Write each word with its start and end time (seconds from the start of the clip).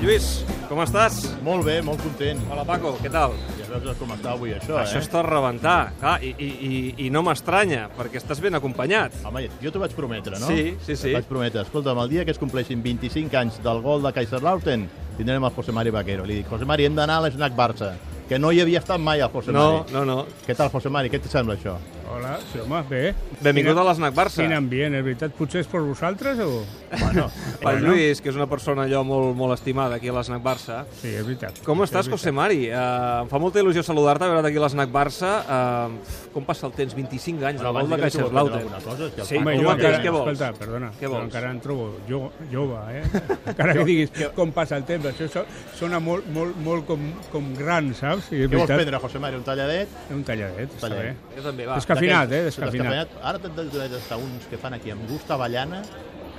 Lluís, 0.00 0.26
com 0.70 0.78
estàs? 0.80 1.16
Molt 1.44 1.66
bé, 1.66 1.74
molt 1.84 2.00
content. 2.00 2.38
Hola, 2.48 2.62
Paco, 2.64 2.94
què 3.02 3.10
tal? 3.12 3.34
Ja 3.58 3.66
veus 3.82 3.98
com 4.00 4.14
està 4.14 4.30
avui 4.32 4.54
això, 4.56 4.78
Això 4.80 4.96
eh? 4.96 5.02
està 5.04 5.20
a 5.20 5.24
rebentar. 5.26 5.74
Clar, 6.00 6.14
i, 6.24 6.30
i, 6.40 6.48
i, 6.48 6.78
i 7.04 7.10
no 7.12 7.20
m'estranya, 7.26 7.82
perquè 7.98 8.16
estàs 8.18 8.40
ben 8.40 8.56
acompanyat. 8.56 9.18
Home, 9.28 9.44
jo 9.60 9.72
t'ho 9.74 9.82
vaig 9.82 9.92
prometre, 9.98 10.40
no? 10.40 10.48
Sí, 10.48 10.72
sí, 10.86 10.96
sí. 10.96 11.12
Et 11.12 11.18
vaig 11.18 11.28
prometre. 11.28 11.66
Escolta'm, 11.68 12.00
el 12.00 12.14
dia 12.14 12.24
que 12.24 12.32
es 12.32 12.40
compleixin 12.40 12.80
25 12.82 13.36
anys 13.42 13.60
del 13.62 13.84
gol 13.84 14.00
de 14.06 14.14
Kaiserslautern, 14.16 14.88
tindrem 15.20 15.44
el 15.50 15.54
José 15.58 15.76
Mari 15.76 15.92
Vaquero. 15.92 16.24
Li 16.24 16.40
dic, 16.40 16.48
José 16.48 16.64
Mari, 16.64 16.88
hem 16.88 16.96
d'anar 16.96 17.20
a 17.20 17.26
l'Snac 17.28 17.52
Barça, 17.58 17.92
que 18.30 18.40
no 18.40 18.54
hi 18.56 18.64
havia 18.64 18.80
estat 18.80 19.04
mai 19.04 19.20
el 19.20 19.28
José 19.36 19.52
No, 19.52 19.82
Mari. 19.82 19.98
no, 19.98 20.06
no. 20.08 20.18
Què 20.48 20.56
tal, 20.56 20.72
José 20.72 20.88
Mari? 20.88 21.12
Què 21.12 21.20
et 21.20 21.28
sembla 21.28 21.60
això? 21.60 21.76
Hola, 22.10 22.38
sí, 22.52 22.58
home, 22.58 22.80
bé. 22.90 23.14
Benvingut 23.40 23.78
a 23.78 23.84
l'Snac 23.86 24.14
Barça. 24.16 24.42
Quin 24.42 24.52
ambient, 24.56 24.96
és 24.98 25.04
veritat? 25.06 25.30
Potser 25.38 25.60
és 25.62 25.68
per 25.70 25.78
vosaltres 25.84 26.40
o...? 26.42 26.64
Bueno, 26.90 27.28
Pel 27.62 27.78
Lluís, 27.84 28.18
que 28.20 28.32
és 28.32 28.36
una 28.38 28.48
persona 28.50 28.82
allò 28.88 29.04
molt, 29.06 29.30
molt 29.38 29.54
estimada 29.54 29.94
aquí 30.00 30.10
a 30.10 30.14
l'Snac 30.16 30.42
Barça. 30.42 30.80
Sí, 30.98 31.12
és 31.14 31.22
veritat. 31.26 31.60
Com 31.66 31.78
Sí, 31.78 31.86
estàs, 31.86 32.08
és 32.08 32.12
José 32.16 32.32
Mari? 32.34 32.64
Uh, 32.66 33.22
em 33.22 33.30
fa 33.30 33.38
molta 33.42 33.62
il·lusió 33.62 33.84
saludar-te, 33.86 34.26
veure't 34.26 34.48
aquí 34.50 34.58
a 34.58 34.64
l'Snac 34.64 34.90
Barça. 34.92 35.30
Uh, 35.46 36.26
com 36.34 36.48
passa 36.48 36.66
el 36.66 36.74
temps? 36.74 36.96
25 36.98 37.46
anys 37.52 37.62
del 37.62 37.78
gol 37.78 37.88
de 37.94 38.00
Kaiserslautern. 38.02 38.58
Alguna 38.66 38.82
cosa, 38.88 39.06
és 39.06 39.14
que 39.14 39.22
el 39.22 39.30
Sí, 39.30 39.38
Home, 39.38 39.54
jo 39.60 39.68
mateix, 39.70 39.86
encara, 39.86 40.02
què 40.02 40.14
vols? 40.16 40.32
escolta, 40.34 40.50
perdona, 40.64 40.90
Què 40.98 41.12
vols? 41.14 41.24
encara 41.30 41.54
em 41.54 41.62
trobo 41.62 41.86
jo, 42.10 42.20
jove, 42.50 42.80
eh? 42.98 43.04
Encara 43.54 43.76
que 43.78 43.86
diguis 43.86 44.12
com 44.36 44.50
passa 44.56 44.76
el 44.80 44.84
temps, 44.90 45.06
això 45.14 45.30
so- 45.30 45.46
sona 45.78 46.02
molt, 46.02 46.26
molt, 46.34 46.58
molt 46.66 46.86
com, 46.90 47.06
com 47.30 47.48
gran, 47.56 47.94
saps? 47.94 48.32
És 48.34 48.50
Què 48.50 48.58
vols 48.58 48.74
prendre, 48.74 48.98
José 49.06 49.22
Mari? 49.22 49.38
Un 49.40 49.46
talladet? 49.46 49.96
un 50.10 50.26
talladet, 50.26 50.74
està 50.76 50.90
bé. 50.92 51.14
Jo 51.38 51.46
també, 51.46 51.66
va. 51.70 51.78
Descafeïnat, 52.00 52.32
eh? 52.32 52.44
Descafeïnat. 52.48 53.18
Ara 53.22 53.38
te'n 53.38 53.56
donaré 53.56 53.88
d'estar 53.92 54.18
uns 54.18 54.46
que 54.50 54.58
fan 54.58 54.74
aquí 54.74 54.90
amb 54.90 55.04
gust 55.08 55.30
avellana, 55.30 55.82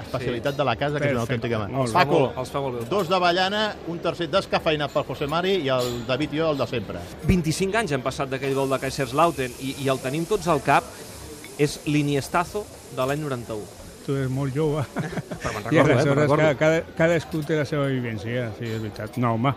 especialitat 0.01 0.57
de 0.57 0.63
la 0.65 0.75
casa, 0.75 0.99
que 0.99 1.05
és 1.05 1.13
una 1.13 1.25
Perfecte. 1.25 1.47
autèntica 1.47 1.59
mà. 1.59 1.91
Paco, 1.93 2.33
els 2.41 2.49
fa 2.49 2.59
molt 2.63 2.79
bé. 2.79 2.85
dos 2.89 3.09
d'avellana, 3.09 3.75
un 3.87 3.99
tercer 3.99 4.27
descafeinat 4.31 4.91
pel 4.91 5.03
José 5.05 5.27
Mari 5.27 5.57
i 5.65 5.69
el 5.69 6.05
David 6.07 6.33
i 6.33 6.37
jo 6.41 6.49
el 6.51 6.57
de 6.57 6.67
sempre. 6.67 6.99
25 7.27 7.77
anys 7.77 7.91
han 7.93 8.01
passat 8.01 8.29
d'aquell 8.29 8.55
gol 8.57 8.69
de 8.69 8.79
Kaiserslautern 8.79 9.53
i, 9.61 9.75
i 9.85 9.89
el 9.89 9.99
tenim 9.99 10.25
tots 10.25 10.47
al 10.47 10.61
cap. 10.65 10.83
És 11.61 11.81
l'Iniestazo 11.85 12.63
de 12.95 13.05
l'any 13.05 13.21
91. 13.21 13.61
Tu 14.05 14.15
eres 14.15 14.29
molt 14.33 14.55
jove. 14.55 14.81
Però 15.43 15.51
me'n 15.53 15.67
I 15.69 15.83
recordo, 15.83 16.11
eh? 16.11 16.15
Recordo. 16.15 16.37
cada, 16.37 16.55
cada, 16.57 16.81
cadascú 16.97 17.43
té 17.45 17.59
la 17.59 17.65
seva 17.69 17.85
vivència, 17.91 18.47
sí, 18.57 18.65
és 18.65 18.81
veritat. 18.81 19.19
No, 19.21 19.35
home, 19.35 19.53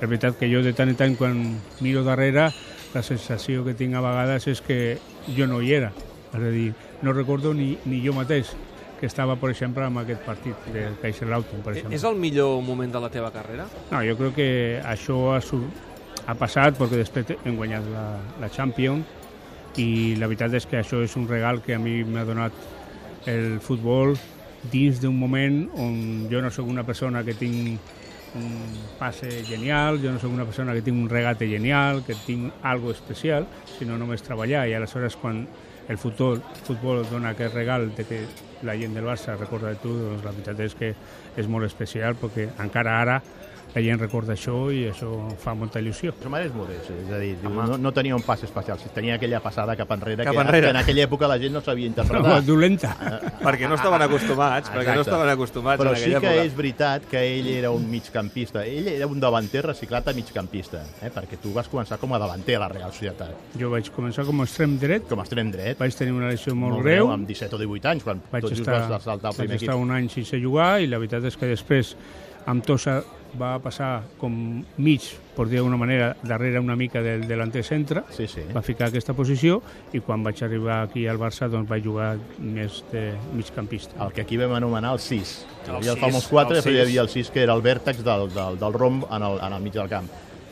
és 0.00 0.08
veritat 0.08 0.34
que 0.40 0.48
jo 0.50 0.64
de 0.64 0.72
tant 0.74 0.90
en 0.90 0.96
tant 0.98 1.14
quan 1.16 1.60
miro 1.84 2.02
darrere 2.02 2.48
la 2.94 3.02
sensació 3.02 3.64
que 3.66 3.74
tinc 3.74 3.94
a 3.98 4.00
vegades 4.04 4.46
és 4.48 4.60
que 4.62 4.98
jo 5.36 5.46
no 5.50 5.60
hi 5.62 5.72
era. 5.74 5.92
És 6.34 6.40
a 6.42 6.50
dir, 6.50 6.72
no 7.02 7.12
recordo 7.12 7.52
ni, 7.54 7.76
ni 7.86 8.00
jo 8.04 8.12
mateix 8.14 8.52
que 9.00 9.06
estava, 9.06 9.34
per 9.36 9.50
exemple, 9.50 9.84
en 9.86 9.96
aquest 10.00 10.22
partit 10.24 10.68
de 10.72 10.86
Kaiserslautern, 11.02 11.62
per 11.62 11.74
exemple. 11.74 11.96
És 11.98 12.04
el 12.06 12.16
millor 12.16 12.60
moment 12.62 12.92
de 12.94 13.00
la 13.02 13.10
teva 13.10 13.30
carrera? 13.34 13.66
No, 13.90 14.00
jo 14.06 14.14
crec 14.20 14.34
que 14.38 14.48
això 14.86 15.18
ha, 15.34 15.40
su- 15.42 15.66
ha 16.26 16.34
passat 16.38 16.78
perquè 16.78 17.02
després 17.02 17.34
hem 17.44 17.58
guanyat 17.58 17.84
la, 17.92 18.04
la 18.40 18.48
Champions 18.48 19.04
i 19.82 20.14
la 20.20 20.28
veritat 20.30 20.54
és 20.54 20.66
que 20.70 20.78
això 20.78 21.02
és 21.02 21.16
un 21.18 21.26
regal 21.28 21.58
que 21.62 21.74
a 21.74 21.80
mi 21.82 21.98
m'ha 22.06 22.22
donat 22.24 22.54
el 23.26 23.58
futbol 23.60 24.14
dins 24.70 25.00
d'un 25.02 25.16
moment 25.18 25.64
on 25.82 26.28
jo 26.30 26.40
no 26.40 26.50
sóc 26.54 26.68
una 26.70 26.84
persona 26.86 27.24
que 27.26 27.34
tinc 27.36 27.80
un 28.34 28.74
passe 28.98 29.44
genial, 29.46 30.00
jo 30.02 30.12
no 30.12 30.20
sóc 30.22 30.32
una 30.32 30.46
persona 30.46 30.74
que 30.74 30.82
tinc 30.82 30.98
un 30.98 31.10
regate 31.10 31.48
genial, 31.50 32.02
que 32.06 32.16
tinc 32.26 32.52
algo 32.62 32.90
especial, 32.92 33.46
sinó 33.78 33.98
només 34.00 34.24
treballar 34.26 34.66
i 34.68 34.74
aleshores 34.74 35.16
quan 35.20 35.44
el 35.88 35.98
futbol, 36.00 36.40
futbol 36.64 37.04
dona 37.10 37.34
aquest 37.34 37.54
regal 37.54 37.90
de 37.94 38.06
que 38.08 38.20
la 38.64 38.76
gent 38.80 38.94
del 38.96 39.04
Barça 39.04 39.36
recorda 39.36 39.74
de 39.74 39.80
tu, 39.82 39.92
doncs 39.92 40.24
la 40.24 40.32
veritat 40.32 40.60
és 40.64 40.76
que 40.78 40.94
és 41.36 41.50
molt 41.50 41.68
especial 41.68 42.16
perquè 42.16 42.48
encara 42.64 43.00
ara 43.02 43.18
la 43.74 43.82
gent 43.82 43.98
recorda 44.00 44.34
això 44.36 44.70
i 44.70 44.84
això 44.86 45.08
fa 45.42 45.52
molta 45.58 45.80
il·lusió. 45.82 46.12
Mari 46.30 46.46
és 46.46 46.54
modest, 46.54 46.90
és 46.94 47.10
a 47.12 47.18
dir, 47.18 47.32
diu, 47.40 47.50
no, 47.50 47.76
no 47.76 47.92
tenia 47.92 48.14
un 48.14 48.22
pas 48.22 48.42
especial, 48.46 48.78
si 48.78 48.88
tenia 48.94 49.16
aquella 49.16 49.40
passada 49.42 49.74
cap 49.76 49.90
enrere, 49.96 50.22
Cap 50.24 50.32
que, 50.34 50.40
enrere. 50.40 50.66
que 50.68 50.70
en 50.70 50.76
aquella 50.76 51.02
època 51.08 51.26
la 51.26 51.38
gent 51.38 51.52
no 51.52 51.60
sabia 51.60 51.84
No, 51.88 51.90
interpretar. 51.90 52.44
dolenta. 52.46 52.92
Perquè 53.42 53.68
no 53.68 53.74
estaven 53.74 54.02
acostumats, 54.02 54.70
perquè 54.70 54.94
no 54.94 55.00
Exacte. 55.00 55.10
estaven 55.10 55.28
acostumats 55.34 55.80
Però 55.82 55.90
en 55.90 55.96
sí 55.96 56.10
que 56.10 56.16
època. 56.16 56.44
és 56.44 56.54
veritat 56.56 57.04
que 57.10 57.18
ell 57.38 57.48
era 57.48 57.70
un 57.72 57.88
migcampista. 57.90 58.64
Ell 58.64 58.88
era 58.88 59.06
un 59.08 59.18
davanter 59.20 59.64
reciclat 59.66 60.06
a 60.08 60.12
migcampista, 60.12 60.84
eh? 61.02 61.10
perquè 61.10 61.36
tu 61.42 61.52
vas 61.52 61.68
començar 61.68 61.98
com 61.98 62.14
a 62.14 62.18
davanter 62.18 62.56
a 62.56 62.60
la 62.60 62.68
Real 62.68 62.92
Societat, 62.92 63.34
Jo 63.58 63.70
vaig 63.70 63.90
començar 63.90 64.24
com 64.24 64.40
a 64.40 64.44
extrem 64.44 64.78
dret, 64.78 65.08
com 65.08 65.18
a 65.18 65.22
extrem 65.24 65.50
dret, 65.50 65.78
vaig 65.78 65.94
tenir 65.96 66.12
una 66.14 66.28
lesió 66.28 66.54
molt, 66.54 66.80
greu, 66.82 67.10
amb 67.10 67.26
17 67.26 67.54
o 67.56 67.58
18 67.58 67.88
anys, 67.90 68.04
quan 68.04 68.22
vaig 68.30 68.42
tot 68.42 68.50
just 68.54 68.60
estar, 68.62 68.88
vas 68.88 69.02
saltar 69.02 69.30
al 69.32 69.34
vaig 69.36 69.48
primer 69.48 69.56
estar 69.56 69.74
equip. 69.74 69.82
un 69.82 69.90
any 69.90 70.08
sense 70.08 70.38
jugar 70.40 70.80
i 70.80 70.86
la 70.86 70.98
veritat 70.98 71.24
és 71.24 71.36
que 71.36 71.46
després 71.46 71.96
amb 72.46 72.64
Tossa 72.66 73.02
va 73.34 73.56
passar 73.58 74.04
com 74.20 74.30
mig, 74.78 75.06
per 75.34 75.48
dir 75.50 75.56
d'alguna 75.58 75.76
manera, 75.80 76.12
darrere 76.22 76.60
una 76.62 76.76
mica 76.78 77.00
del 77.02 77.24
delanter 77.26 77.64
centre, 77.66 78.04
Sí, 78.14 78.28
sí. 78.30 78.44
va 78.54 78.62
ficar 78.62 78.86
aquesta 78.92 79.12
posició 79.12 79.56
i 79.92 79.98
quan 80.00 80.22
vaig 80.22 80.38
arribar 80.46 80.82
aquí 80.84 81.06
al 81.10 81.18
Barça 81.18 81.48
doncs 81.50 81.68
vaig 81.68 81.82
jugar 81.82 82.12
més 82.38 82.84
de 82.92 83.08
migcampista. 83.34 83.98
El 84.06 84.12
que 84.14 84.22
aquí 84.22 84.36
vam 84.38 84.54
anomenar 84.54 84.92
el 84.94 85.00
6. 85.02 85.34
Hi 85.64 85.70
El 85.70 85.76
havia 85.80 85.92
el 85.96 85.98
famós 86.04 86.28
4, 86.30 86.50
el 86.50 86.60
després 86.60 86.74
hi 86.74 86.78
sis. 86.78 86.86
havia 86.86 87.00
el 87.02 87.08
6, 87.08 87.30
que 87.34 87.42
era 87.42 87.54
el 87.58 87.62
vèrtex 87.62 88.04
del, 88.06 88.28
del, 88.34 88.58
del 88.62 88.72
romb 88.78 89.04
en 89.10 89.22
el, 89.22 89.40
en 89.40 89.52
el 89.58 89.62
mig 89.66 89.72
del 89.74 89.88
camp. 89.88 90.06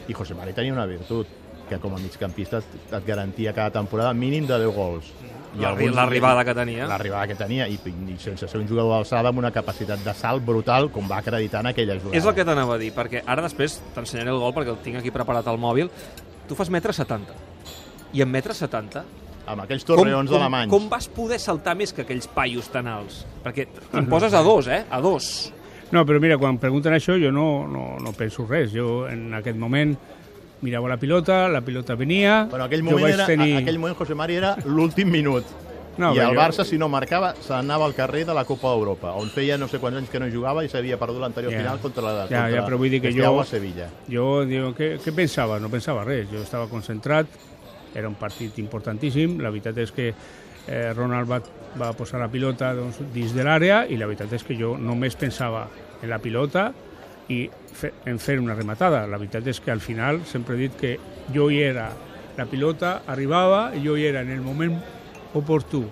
I 0.08 0.12
José 0.18 0.34
Mari 0.34 0.52
tenia 0.52 0.72
una 0.74 0.86
virtut, 0.90 1.28
que 1.72 1.80
com 1.82 1.94
a 1.96 2.00
migcampista 2.00 2.60
et, 2.62 2.74
et 2.92 3.06
garantia 3.06 3.52
cada 3.56 3.70
temporada 3.74 4.12
mínim 4.14 4.46
de 4.46 4.58
10 4.62 4.74
gols. 4.76 5.08
L'arri- 5.52 5.84
alguns- 5.84 5.96
l'arribada 5.96 6.44
que 6.48 6.54
tenia. 6.56 6.86
L'arribada 6.88 7.26
que 7.28 7.34
tenia, 7.36 7.66
i, 7.68 7.74
i 7.76 8.16
sense 8.18 8.46
ser 8.48 8.60
un 8.60 8.66
jugador 8.68 8.94
d'alçada 8.94 9.28
amb 9.28 9.38
una 9.42 9.50
capacitat 9.52 10.00
de 10.04 10.14
salt 10.16 10.44
brutal, 10.46 10.88
com 10.90 11.08
va 11.10 11.18
acreditar 11.20 11.60
en 11.60 11.72
aquella 11.74 11.98
jugada. 11.98 12.16
És 12.16 12.24
el 12.24 12.34
que 12.34 12.44
t'anava 12.48 12.76
a 12.76 12.80
dir, 12.80 12.92
perquè 12.96 13.20
ara 13.26 13.42
després 13.44 13.80
t'ensenyaré 13.94 14.30
el 14.32 14.38
gol, 14.40 14.54
perquè 14.56 14.72
el 14.72 14.80
tinc 14.84 14.96
aquí 15.02 15.10
preparat 15.12 15.48
al 15.52 15.58
mòbil. 15.60 15.90
Tu 16.48 16.54
fas 16.56 16.70
metre 16.72 16.92
70. 16.96 17.34
I 18.14 18.22
en 18.24 18.30
metre 18.32 18.54
70 18.56 19.04
Amb 19.52 19.64
aquells 19.64 19.84
torreons 19.84 20.30
com, 20.30 20.38
alemanys. 20.38 20.70
com 20.70 20.88
vas 20.88 21.08
poder 21.10 21.38
saltar 21.42 21.74
més 21.76 21.92
que 21.92 22.04
aquells 22.06 22.28
paios 22.30 22.68
tan 22.70 22.86
alts? 22.86 23.24
Perquè 23.42 23.66
t'imposes 23.90 24.32
a 24.38 24.40
dos, 24.46 24.68
eh? 24.68 24.84
A 24.88 25.00
dos. 25.02 25.52
No, 25.92 26.06
però 26.06 26.20
mira, 26.22 26.38
quan 26.38 26.56
pregunten 26.62 26.94
això 26.94 27.16
jo 27.20 27.32
no, 27.34 27.66
no, 27.68 27.98
no 28.00 28.12
penso 28.16 28.46
res. 28.48 28.70
Jo 28.72 29.02
en 29.10 29.34
aquest 29.34 29.58
moment 29.58 29.96
mirava 30.62 30.88
la 30.88 30.96
pilota, 30.96 31.48
la 31.48 31.60
pilota 31.60 31.94
venia... 31.98 32.46
Però 32.50 32.64
aquell 32.68 32.82
jo 32.84 32.90
moment, 32.92 33.12
era, 33.14 33.26
tenir... 33.26 33.56
aquell 33.58 33.78
moment 33.82 33.98
José 33.98 34.14
Mari 34.14 34.36
era 34.40 34.56
l'últim 34.64 35.10
minut. 35.10 35.44
No, 35.98 36.14
I 36.16 36.20
el 36.24 36.30
jo- 36.32 36.38
Barça, 36.38 36.64
si 36.64 36.78
no 36.80 36.86
marcava, 36.88 37.34
se 37.36 37.52
n'anava 37.52 37.84
al 37.84 37.92
carrer 37.92 38.22
de 38.24 38.32
la 38.32 38.46
Copa 38.48 38.70
d'Europa, 38.72 39.10
on 39.20 39.28
feia 39.28 39.58
no 39.60 39.66
sé 39.68 39.76
quants 39.82 39.98
anys 40.00 40.08
que 40.08 40.20
no 40.22 40.28
jugava 40.32 40.62
i 40.64 40.70
s'havia 40.72 40.96
perdut 40.96 41.20
l'anterior 41.20 41.52
Ja. 41.52 41.58
final 41.60 41.80
contra 41.82 42.02
la 42.06 42.12
Ja, 42.12 42.20
contra 42.22 42.48
ja, 42.54 42.62
però 42.64 42.78
vull 42.80 42.88
dir 42.94 43.02
que 43.02 43.12
jo- 43.12 43.40
a 43.40 43.44
Sevilla. 43.44 43.90
Jo, 44.08 44.44
diu, 44.48 44.70
què, 44.74 44.94
què 45.04 45.12
pensava? 45.12 45.58
No 45.60 45.68
pensava 45.68 46.04
res. 46.04 46.30
Jo 46.32 46.40
estava 46.40 46.66
concentrat, 46.70 47.26
era 47.94 48.08
un 48.08 48.14
partit 48.16 48.56
importantíssim. 48.58 49.38
La 49.44 49.50
veritat 49.50 49.76
és 49.84 49.92
que 49.92 50.08
eh, 50.66 50.92
Ronald 50.96 51.28
va, 51.28 51.42
va 51.76 51.92
posar 51.92 52.20
la 52.22 52.28
pilota 52.32 52.72
doncs, 52.72 53.02
dins 53.12 53.34
de 53.36 53.44
l'àrea 53.44 53.82
i 53.90 53.98
la 54.00 54.06
veritat 54.08 54.32
és 54.32 54.44
que 54.48 54.56
jo 54.56 54.78
només 54.78 55.14
pensava 55.20 55.66
en 56.02 56.08
la 56.08 56.18
pilota 56.24 56.70
i 57.32 57.42
fe, 57.72 57.92
en 58.06 58.20
fer 58.22 58.38
una 58.40 58.56
rematada. 58.58 59.04
La 59.08 59.20
veritat 59.20 59.48
és 59.50 59.60
que 59.60 59.72
al 59.72 59.82
final 59.84 60.22
sempre 60.28 60.56
he 60.56 60.64
dit 60.66 60.78
que 60.78 60.96
jo 61.34 61.50
hi 61.50 61.62
era, 61.64 61.90
la 62.36 62.48
pilota 62.48 63.02
arribava 63.12 63.70
i 63.76 63.84
jo 63.84 63.96
hi 63.96 64.08
era 64.08 64.24
en 64.24 64.32
el 64.32 64.42
moment 64.44 64.78
oportú. 65.38 65.86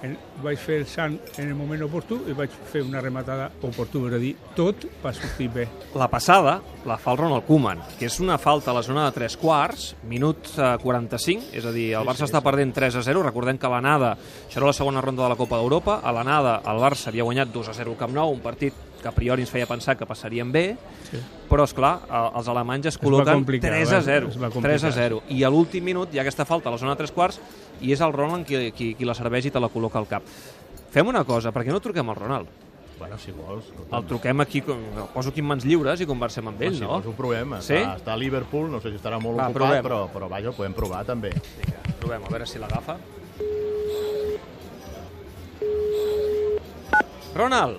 En, 0.00 0.14
vaig 0.40 0.56
fer 0.56 0.78
el 0.80 0.86
sant 0.88 1.18
en 1.36 1.50
el 1.50 1.52
moment 1.52 1.82
oportú 1.84 2.22
i 2.30 2.32
vaig 2.32 2.52
fer 2.70 2.80
una 2.86 3.02
rematada 3.04 3.50
oportú, 3.68 4.06
és 4.08 4.14
a 4.16 4.20
dir, 4.22 4.30
tot 4.56 4.86
va 5.02 5.12
sortir 5.12 5.50
bé. 5.52 5.66
La 6.00 6.08
passada 6.08 6.54
la 6.88 6.96
fa 6.96 7.12
el 7.12 7.20
Ronald 7.20 7.44
Koeman, 7.44 7.82
que 7.98 8.08
és 8.08 8.16
una 8.24 8.38
falta 8.40 8.72
a 8.72 8.76
la 8.78 8.84
zona 8.86 9.04
de 9.10 9.18
3 9.18 9.36
quarts, 9.42 9.90
minut 10.08 10.54
eh, 10.56 10.72
45, 10.80 11.50
és 11.52 11.68
a 11.68 11.74
dir, 11.76 11.90
el 11.98 12.08
Barça 12.08 12.24
està 12.24 12.40
perdent 12.40 12.72
3 12.72 12.96
a 12.96 13.04
0, 13.04 13.26
recordem 13.28 13.60
que 13.60 13.68
a 13.68 13.74
l'anada, 13.74 14.14
això 14.46 14.62
era 14.62 14.70
la 14.70 14.78
segona 14.78 15.04
ronda 15.04 15.26
de 15.26 15.34
la 15.34 15.40
Copa 15.40 15.60
d'Europa, 15.60 16.00
a 16.00 16.16
l'anada 16.16 16.62
el 16.72 16.80
Barça 16.80 17.12
havia 17.12 17.28
guanyat 17.28 17.52
2 17.52 17.68
a 17.68 17.76
0 17.76 17.92
al 17.92 18.00
Camp 18.00 18.16
Nou, 18.16 18.32
un 18.32 18.40
partit 18.40 18.88
que 19.00 19.08
a 19.08 19.12
priori 19.12 19.42
ens 19.42 19.50
feia 19.50 19.66
pensar 19.66 19.96
que 19.96 20.06
passaríem 20.06 20.50
bé, 20.52 20.76
Sí. 21.10 21.18
però, 21.48 21.64
és 21.64 21.72
clar, 21.74 22.00
els 22.36 22.48
alemanys 22.48 22.86
es 22.86 23.00
col·loquen 23.00 23.34
complicar, 23.40 23.70
3 23.70 23.92
a 23.92 23.96
va- 23.96 24.02
0, 24.02 24.28
es 24.28 24.36
va 24.36 24.48
3 24.50 24.50
a 24.50 24.54
complicar. 24.54 24.92
0, 24.92 25.22
i 25.30 25.42
a 25.42 25.50
l'últim 25.50 25.84
minut 25.84 26.12
hi 26.14 26.18
ha 26.18 26.22
aquesta 26.22 26.44
falta 26.44 26.68
a 26.68 26.72
la 26.72 26.78
zona 26.78 26.92
de 26.92 26.98
3 26.98 27.12
quarts, 27.12 27.40
i 27.80 27.92
és 27.92 28.00
el 28.00 28.12
Ronald 28.12 28.46
qui, 28.46 28.70
qui, 28.72 28.94
qui 28.94 29.04
la 29.04 29.14
serveix 29.14 29.46
i 29.46 29.50
te 29.50 29.58
la 29.60 29.68
col·loca 29.68 29.96
al 29.98 30.06
cap. 30.06 30.22
Fem 30.90 31.06
una 31.06 31.24
cosa, 31.24 31.50
per 31.52 31.64
què 31.64 31.70
no 31.72 31.80
truquem 31.80 32.08
al 32.10 32.16
Ronald? 32.16 32.48
Bueno, 32.98 33.16
si 33.16 33.32
vols. 33.32 33.64
El 33.90 34.04
truquem 34.04 34.40
aquí, 34.42 34.58
el 34.58 35.04
poso 35.14 35.30
aquí 35.30 35.40
en 35.40 35.46
mans 35.46 35.64
lliures 35.64 36.00
i 36.02 36.06
conversem 36.06 36.46
amb 36.46 36.60
ell, 36.60 36.74
si 36.74 36.82
no? 36.82 36.88
vols 36.88 37.06
ho 37.06 37.12
provem. 37.16 37.54
Sí? 37.62 37.72
Està, 37.78 37.96
està 37.96 38.12
a 38.12 38.16
Liverpool, 38.20 38.70
no 38.70 38.78
sé 38.78 38.90
si 38.90 38.96
estarà 38.96 39.18
molt 39.18 39.38
Va, 39.38 39.46
ocupat, 39.48 39.54
provem. 39.54 39.82
però, 39.86 40.08
però 40.12 40.28
vaja, 40.28 40.50
ho 40.50 40.52
podem 40.52 40.74
provar 40.74 41.04
també. 41.06 41.30
Vinga, 41.30 41.80
provem, 41.98 42.22
a 42.22 42.28
veure 42.28 42.46
si 42.46 42.58
l'agafa. 42.58 42.98
Ronald! 47.34 47.78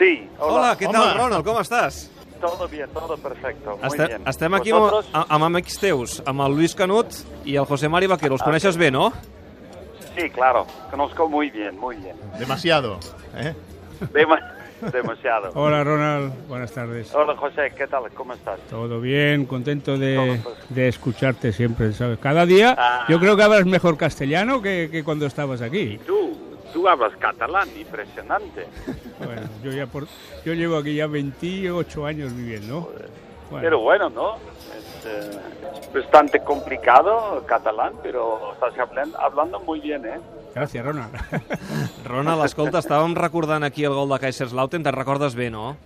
Sí, 0.00 0.24
Hola, 0.38 0.52
hola. 0.54 0.70
què 0.80 0.86
Home. 0.88 0.96
tal, 0.98 1.10
Ronald? 1.18 1.44
Com 1.44 1.58
estàs? 1.60 1.98
Todo 2.40 2.66
bien, 2.72 2.88
todo 2.94 3.18
perfecto. 3.20 3.76
Muy 3.76 3.86
Estem, 3.90 4.06
bien. 4.08 4.22
estem 4.26 4.54
aquí 4.56 4.70
amb, 4.72 4.80
¿Vosotros? 4.80 5.10
amb 5.28 5.44
amics 5.44 5.76
teus, 5.78 6.22
amb 6.24 6.40
el 6.46 6.54
Lluís 6.56 6.74
Canut 6.74 7.12
i 7.44 7.56
el 7.60 7.66
José 7.68 7.88
Mari 7.92 8.06
Vaquero. 8.08 8.34
Els 8.38 8.42
coneixes 8.42 8.78
bé, 8.80 8.90
no? 8.90 9.12
Sí, 10.16 10.30
claro. 10.30 10.66
Conozco 10.90 11.28
muy 11.28 11.50
bien, 11.50 11.78
muy 11.78 11.96
bien. 11.96 12.16
Demasiado. 12.38 12.98
Eh? 13.36 13.54
Dema- 14.12 14.40
demasiado. 14.92 15.50
Hola 15.54 15.84
Ronald, 15.84 16.32
buenas 16.48 16.72
tardes. 16.72 17.14
Hola 17.14 17.36
José, 17.36 17.70
¿qué 17.76 17.86
tal? 17.86 18.10
¿Cómo 18.14 18.32
estás? 18.32 18.58
Todo 18.70 18.98
bien, 19.02 19.44
contento 19.44 19.98
de, 19.98 20.16
Todo, 20.16 20.42
pues. 20.54 20.68
de 20.70 20.88
escucharte 20.88 21.52
siempre, 21.52 21.92
¿sabes? 21.92 22.18
Cada 22.18 22.46
día 22.46 22.74
Ah. 22.78 23.04
yo 23.08 23.20
creo 23.20 23.36
que 23.36 23.42
hablas 23.42 23.66
mejor 23.66 23.98
castellano 23.98 24.62
que, 24.62 24.88
que 24.90 25.04
cuando 25.04 25.26
estabas 25.26 25.60
aquí. 25.60 25.98
Tú, 26.06 26.19
tú 26.72 26.88
hablas 26.88 27.12
catalán, 27.18 27.68
impresionante. 27.78 28.66
Bueno, 29.20 29.42
yo 29.62 29.70
ya 29.70 29.86
por, 29.86 30.06
yo 30.46 30.54
llevo 30.54 30.78
aquí 30.78 30.94
ya 30.94 31.06
28 31.06 32.06
años 32.06 32.34
viviendo. 32.34 32.90
Bueno, 33.50 33.62
Pero 33.62 33.80
bueno, 33.80 34.08
¿no? 34.08 34.36
Es, 34.36 35.04
eh, 35.04 35.30
es 35.82 35.92
bastante 35.92 36.40
complicado 36.40 37.44
catalán, 37.46 37.92
pero 38.02 38.54
estás 38.54 38.72
hablan- 38.78 39.12
hablando 39.18 39.60
muy 39.60 39.80
bien, 39.80 40.06
¿eh? 40.06 40.18
gracias 40.54 40.82
Ronald. 40.84 41.12
Ronald, 42.06 42.44
escolta, 42.46 42.78
estàvem 42.80 43.14
recordant 43.14 43.62
aquí 43.62 43.84
el 43.84 43.92
gol 43.92 44.08
de 44.08 44.18
Kaiserslautern, 44.24 44.82
te'n 44.82 44.96
recordes 44.96 45.34
bé, 45.34 45.50
no? 45.50 45.76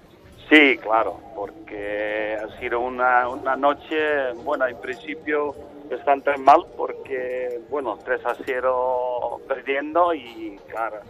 Sí, 0.49 0.79
claro, 0.79 1.19
porque 1.35 2.39
ha 2.39 2.49
sido 2.61 2.81
una, 2.81 3.29
una 3.29 3.57
noche, 3.57 4.33
bueno, 4.45 4.67
en 4.67 4.77
principio 4.81 5.55
bastante 5.91 6.37
mal 6.39 6.65
porque, 6.77 7.61
bueno, 7.69 7.99
3 8.05 8.25
a 8.27 8.35
0 8.47 9.14
perdiendo 9.46 10.12
y, 10.14 10.58
claro, 10.69 11.00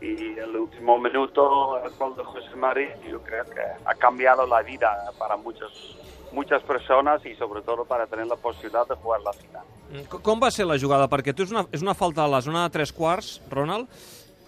y 0.00 0.38
el 0.38 0.56
último 0.56 0.98
minuto, 0.98 1.78
el 1.84 1.90
gol 1.96 2.16
de 2.16 2.24
José 2.24 2.54
María, 2.56 2.96
yo 3.08 3.20
creo 3.22 3.44
que 3.44 3.60
ha 3.84 3.94
cambiado 3.94 4.46
la 4.46 4.62
vida 4.62 4.90
para 5.18 5.36
muchos, 5.36 5.96
muchas 6.32 6.62
personas 6.62 7.24
y 7.26 7.34
sobre 7.36 7.62
todo 7.62 7.84
para 7.84 8.06
tener 8.06 8.26
la 8.26 8.36
posibilidad 8.36 8.86
de 8.86 8.94
jugar 8.96 9.20
la 9.22 9.32
final. 9.32 9.62
C- 9.92 10.18
Com 10.22 10.40
va 10.42 10.50
ser 10.50 10.64
la 10.66 10.78
jugada? 10.80 11.06
Perquè 11.08 11.34
tu 11.36 11.44
és 11.44 11.50
una, 11.52 11.66
és 11.70 11.82
una 11.84 11.92
falta 11.94 12.24
a 12.24 12.28
la 12.32 12.40
zona 12.40 12.62
de 12.64 12.70
tres 12.72 12.92
quarts, 12.96 13.40
Ronald, 13.50 13.88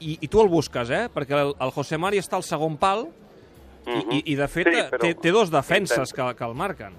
i, 0.00 0.16
i 0.24 0.28
tu 0.28 0.40
el 0.40 0.48
busques, 0.48 0.88
eh? 0.90 1.06
Perquè 1.12 1.36
el, 1.38 1.52
el 1.60 1.70
José 1.76 1.98
Mari 2.00 2.18
està 2.22 2.36
al 2.40 2.46
segon 2.46 2.78
pal 2.80 3.06
i, 3.86 3.98
i, 4.16 4.22
i 4.32 4.36
de 4.40 4.48
fet, 4.48 4.66
Sí, 4.72 4.78
sí, 4.80 4.86
però 4.90 5.02
té, 5.04 5.14
té 5.20 5.30
dos 5.36 5.50
defenses 5.52 6.12
que, 6.16 6.30
que 6.34 6.44
el 6.48 6.54
marquen. 6.56 6.96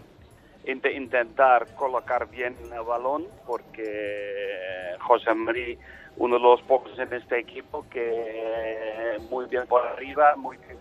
Int- 0.66 0.96
intentar 0.96 1.68
colocar 1.76 2.30
bien 2.30 2.56
el 2.74 2.82
balón 2.84 3.26
porque 3.46 4.96
José 5.00 5.34
María, 5.34 5.78
uno 6.18 6.36
de 6.36 6.42
los 6.42 6.62
pocos 6.64 6.98
en 6.98 7.14
este 7.14 7.40
equipo 7.40 7.86
que 7.90 9.18
muy 9.30 9.46
bien 9.46 9.68
por 9.68 9.86
arriba, 9.86 10.36
muy 10.36 10.58
bien 10.58 10.78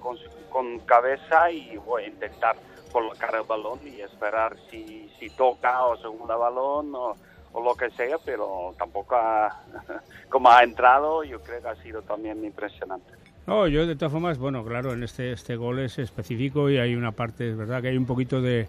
con, 0.51 0.79
cabeza 0.81 1.51
y 1.51 1.77
voy 1.79 2.05
a 2.05 2.07
intentar 2.09 2.57
colocar 2.93 3.35
el 3.35 3.43
balón 3.43 3.81
y 3.85 4.01
esperar 4.01 4.57
si, 4.71 5.11
si 5.19 5.29
toca 5.31 5.85
o 5.87 5.97
segunda 5.97 6.37
balón 6.37 6.95
o, 6.95 7.17
o 7.53 7.61
lo 7.63 7.75
que 7.75 7.91
sea, 7.91 8.17
pero 8.25 8.73
tampoco 8.79 9.17
ha- 9.17 9.63
como 10.31 10.49
ha 10.51 10.63
entrado 10.63 11.25
yo 11.25 11.41
creo 11.41 11.61
que 11.61 11.69
ha 11.69 11.77
sido 11.83 12.03
también 12.03 12.45
impresionante. 12.45 13.13
No, 13.47 13.67
yo 13.67 13.87
de 13.87 13.95
todas 13.97 14.13
formas, 14.13 14.39
bueno, 14.39 14.65
claro, 14.65 14.93
en 14.93 15.03
este, 15.03 15.33
este 15.33 15.57
gol 15.57 15.81
es 15.81 15.99
específico 15.99 16.71
y 16.71 16.79
hay 16.79 16.95
una 16.95 17.13
parte, 17.13 17.51
es 17.51 17.57
verdad 17.57 17.83
que 17.83 17.89
hay 17.89 17.97
un 17.99 18.07
poquito 18.07 18.41
de, 18.41 18.67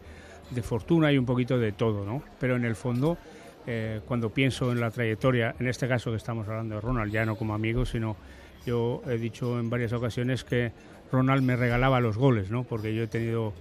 de 0.51 0.61
fortuna 0.61 1.11
y 1.11 1.17
un 1.17 1.25
poquito 1.25 1.57
de 1.57 1.71
todo, 1.71 2.05
¿no? 2.05 2.21
Pero 2.39 2.55
en 2.55 2.65
el 2.65 2.75
fondo, 2.75 3.17
eh, 3.67 4.01
cuando 4.05 4.29
pienso 4.29 4.71
en 4.71 4.79
la 4.79 4.91
trayectoria, 4.91 5.55
en 5.59 5.67
este 5.67 5.87
caso 5.87 6.11
que 6.11 6.17
estamos 6.17 6.47
hablando 6.47 6.75
de 6.75 6.81
Ronald, 6.81 7.11
ya 7.11 7.25
no 7.25 7.35
como 7.35 7.53
amigo, 7.53 7.85
sino 7.85 8.15
yo 8.65 9.01
he 9.07 9.17
dicho 9.17 9.59
en 9.59 9.69
varias 9.69 9.93
ocasiones 9.93 10.43
que 10.43 10.71
Ronald 11.11 11.43
me 11.43 11.55
regalaba 11.55 11.99
los 11.99 12.17
goles, 12.17 12.49
¿no? 12.49 12.63
Porque 12.63 12.93
yo 12.95 13.03
he 13.03 13.07
tenido 13.07 13.53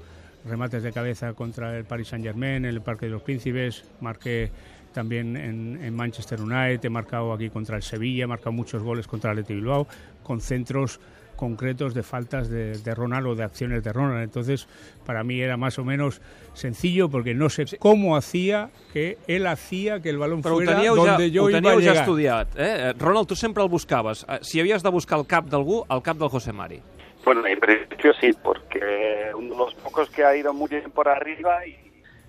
remates 0.46 0.82
de 0.82 0.92
cabeza 0.92 1.32
contra 1.32 1.76
el 1.76 1.84
Paris 1.84 2.08
Saint 2.08 2.25
Germain, 2.25 2.56
en 2.56 2.66
el 2.66 2.81
Parque 2.81 3.06
de 3.06 3.12
los 3.12 3.22
Príncipes, 3.22 3.84
marqué 4.00 4.50
también 4.92 5.36
en, 5.36 5.81
en 5.82 5.94
Manchester 5.94 6.40
United, 6.40 6.84
he 6.84 6.90
marcado 6.90 7.32
aquí 7.32 7.50
contra 7.50 7.76
el 7.76 7.82
Sevilla, 7.82 8.25
he 8.25 8.26
marcado 8.26 8.52
muchos 8.52 8.82
goles 8.82 9.06
contra 9.06 9.32
el 9.32 9.38
Athletic 9.38 9.56
Bilbao, 9.56 9.88
con 10.22 10.40
centros 10.40 11.00
concretos 11.34 11.94
de 11.94 12.02
faltas 12.02 12.48
de, 12.48 12.78
de 12.78 12.94
Ronald 12.94 13.26
o 13.26 13.34
de 13.34 13.44
acciones 13.44 13.82
de 13.82 13.92
Ronald. 13.92 14.22
Entonces, 14.22 14.66
para 15.04 15.22
mí 15.25 15.40
era 15.40 15.56
más 15.56 15.78
o 15.78 15.84
menos 15.84 16.20
sencillo 16.54 17.08
porque 17.08 17.34
no 17.34 17.48
sé 17.50 17.64
cómo 17.78 18.16
hacía 18.16 18.70
que 18.92 19.19
él 19.26 19.46
hacía 19.46 20.00
que 20.00 20.10
el 20.10 20.19
balón 20.19 20.42
Però 20.42 20.54
fuera 20.54 20.75
teníeu, 20.76 20.94
ja, 20.96 21.12
donde 21.12 21.31
yo 21.31 21.44
ho 21.44 21.50
iba 21.50 21.58
a 21.58 21.62
ja 21.75 21.78
llegar. 21.78 21.96
estudiat, 21.96 22.48
eh? 22.56 22.92
Ronald, 22.98 23.26
tu 23.26 23.34
sempre 23.36 23.62
el 23.62 23.69
buscaves. 23.69 24.25
Eh, 24.28 24.38
Si 24.42 24.60
havies 24.60 24.82
de 24.82 24.90
buscar 24.90 25.19
el 25.19 25.26
cap 25.26 25.46
d'algú, 25.46 25.84
el 25.90 26.02
cap 26.02 26.16
del 26.16 26.28
José 26.28 26.52
Mari. 26.52 26.81
Bueno, 27.25 27.46
en 27.46 27.58
principio 27.58 28.12
sí, 28.20 28.32
porque 28.42 29.31
uno 29.34 29.50
de 29.50 29.56
los 29.56 29.75
pocos 29.76 30.10
que 30.10 30.25
ha 30.25 30.36
ido 30.36 30.52
muy 30.52 30.69
bien 30.69 30.90
por 30.90 31.08
arriba 31.08 31.66
y 31.66 31.75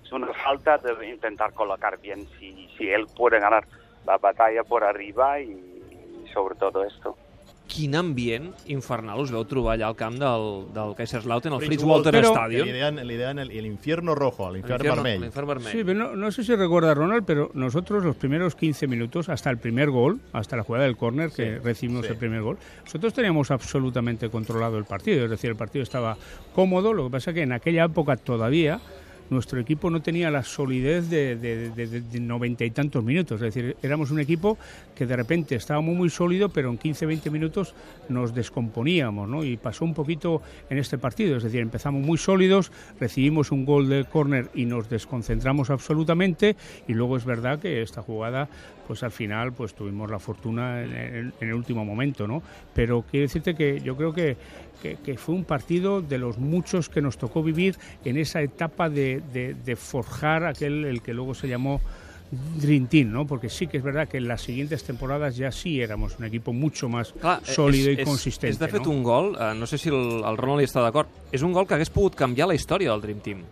es 0.02 0.10
una 0.12 0.32
falta 0.44 0.78
de 0.78 1.08
intentar 1.08 1.52
colocar 1.52 2.00
bien 2.00 2.26
si, 2.38 2.68
si 2.78 2.88
él 2.88 3.06
puede 3.16 3.38
ganar 3.38 3.66
la 4.06 4.16
batalla 4.18 4.62
por 4.64 4.84
arriba 4.84 5.38
y 5.40 5.56
sobre 6.32 6.54
todo 6.56 6.84
esto. 6.84 7.16
Quin 7.66 7.96
ambient 7.98 8.52
infernal 8.70 9.18
us 9.18 9.32
veu 9.34 9.42
trobar 9.44 9.72
allà 9.74 9.88
al 9.88 9.96
camp 9.98 10.14
del, 10.20 10.44
del 10.72 10.92
Kaiserslautern, 10.94 11.56
el 11.56 11.64
Fritz 11.66 11.82
Walter 11.82 12.14
Walter, 12.14 12.30
Stadium. 12.30 12.66
Le 12.68 13.16
deien 13.18 13.38
el, 13.40 13.50
el 13.50 13.66
infierno 13.66 14.14
rojo, 14.14 14.48
el 14.50 14.58
infierno 14.58 14.84
L'infern- 14.84 14.94
vermell. 15.02 15.20
L'infern 15.22 15.48
vermell. 15.48 15.72
Sí, 15.72 15.82
pero 15.84 15.98
no, 15.98 16.14
no 16.14 16.30
sé 16.30 16.44
si 16.44 16.54
recuerda 16.54 16.94
Ronald, 16.94 17.24
pero 17.26 17.50
nosotros 17.54 18.04
los 18.04 18.14
primeros 18.14 18.54
15 18.54 18.86
minutos, 18.86 19.28
hasta 19.28 19.50
el 19.50 19.58
primer 19.58 19.90
gol, 19.90 20.20
hasta 20.32 20.56
la 20.56 20.62
jugada 20.62 20.84
del 20.84 20.96
córner 20.96 21.30
que 21.32 21.54
Sí, 21.56 21.58
recibimos 21.64 22.06
sí. 22.06 22.12
el 22.12 22.18
primer 22.18 22.42
gol, 22.42 22.56
nosotros 22.84 23.12
teníamos 23.12 23.50
absolutamente 23.50 24.30
controlado 24.30 24.78
el 24.78 24.84
partido. 24.84 25.24
Es 25.24 25.30
decir, 25.30 25.50
el 25.50 25.56
partido 25.56 25.82
estaba 25.82 26.16
cómodo, 26.54 26.92
lo 26.92 27.04
que 27.06 27.10
pasa 27.10 27.32
que 27.32 27.42
en 27.42 27.50
aquella 27.52 27.84
época 27.86 28.16
todavía 28.16 28.78
nuestro 29.30 29.60
equipo 29.60 29.90
no 29.90 30.02
tenía 30.02 30.30
la 30.30 30.42
solidez 30.42 31.08
de, 31.10 31.36
de- 31.36 31.70
de- 31.70 31.86
de- 31.86 32.00
de 32.00 32.20
noventa 32.20 32.64
y 32.64 32.70
tantos 32.70 33.02
minutos. 33.04 33.40
Es 33.42 33.54
decir, 33.54 33.76
éramos 33.82 34.10
un 34.10 34.20
equipo 34.20 34.58
que 34.94 35.06
de 35.06 35.16
repente 35.16 35.54
estábamos 35.56 35.94
muy 35.94 36.10
sólido, 36.10 36.48
pero 36.48 36.70
en 36.70 36.78
15-20 36.78 37.30
minutos 37.30 37.74
nos 38.08 38.34
descomponíamos, 38.34 39.28
¿no? 39.28 39.44
Y 39.44 39.56
pasó 39.56 39.84
un 39.84 39.94
poquito 39.94 40.42
en 40.70 40.78
este 40.78 40.98
partido. 40.98 41.36
Es 41.36 41.42
decir, 41.42 41.60
empezamos 41.60 42.04
muy 42.04 42.18
sólidos, 42.18 42.72
recibimos 43.00 43.52
un 43.52 43.64
gol 43.64 43.88
del 43.88 44.06
córner 44.06 44.48
y 44.54 44.64
nos 44.64 44.88
desconcentramos 44.88 45.70
absolutamente. 45.70 46.56
Y 46.88 46.94
luego 46.94 47.16
es 47.16 47.24
verdad 47.24 47.58
que 47.58 47.82
esta 47.82 48.02
jugada, 48.02 48.48
pues 48.86 49.02
al 49.02 49.10
final, 49.12 49.52
pues 49.52 49.74
tuvimos 49.74 50.10
la 50.10 50.18
fortuna 50.18 50.82
en, 50.82 50.94
en- 50.96 51.32
en 51.40 51.48
el 51.48 51.54
último 51.54 51.84
momento, 51.84 52.26
¿no? 52.26 52.42
Pero 52.74 53.04
quiero 53.10 53.24
decirte 53.24 53.54
que 53.54 53.80
yo 53.80 53.96
creo 53.96 54.12
que, 54.12 54.36
que, 54.82 54.96
que 55.04 55.16
fue 55.16 55.34
un 55.34 55.44
partido 55.44 56.00
de 56.02 56.18
los 56.18 56.38
muchos 56.38 56.88
que 56.88 57.00
nos 57.02 57.18
tocó 57.18 57.42
vivir 57.42 57.76
en 58.04 58.16
esa 58.16 58.40
etapa 58.42 58.88
de, 58.88 59.20
de- 59.32 59.54
de 59.54 59.76
forjar 59.76 60.44
aquel, 60.44 60.84
el 60.84 61.02
que 61.02 61.12
luego 61.14 61.34
se 61.34 61.48
llamó 61.48 61.80
Dream 62.30 62.88
Team, 62.88 63.12
¿no? 63.12 63.24
Porque 63.24 63.48
sí 63.48 63.68
que 63.68 63.76
es 63.76 63.82
verdad 63.84 64.08
que 64.08 64.16
en 64.16 64.26
las 64.26 64.42
siguientes 64.42 64.82
temporadas 64.84 65.36
ya 65.36 65.52
sí 65.52 65.80
éramos 65.80 66.18
un 66.18 66.24
equipo 66.24 66.52
mucho 66.52 66.88
más 66.88 67.12
Clar, 67.12 67.40
eh, 67.46 67.52
sòlido 67.54 67.90
és, 67.92 68.00
i 68.00 68.04
consistente. 68.04 68.48
És, 68.50 68.56
és 68.56 68.58
de 68.58 68.68
fet 68.68 68.84
no? 68.84 68.90
un 68.90 69.02
gol, 69.06 69.36
eh, 69.38 69.52
no 69.54 69.66
sé 69.66 69.78
si 69.78 69.88
el, 69.88 70.24
el 70.26 70.36
Ronald 70.36 70.64
hi 70.64 70.66
està 70.66 70.82
d'acord, 70.82 71.06
és 71.30 71.42
un 71.46 71.52
gol 71.54 71.66
que 71.70 71.74
hagués 71.78 71.90
pogut 71.94 72.16
canviar 72.18 72.48
la 72.50 72.56
història 72.58 72.90
del 72.90 73.00
Dream 73.04 73.20
Team. 73.22 73.44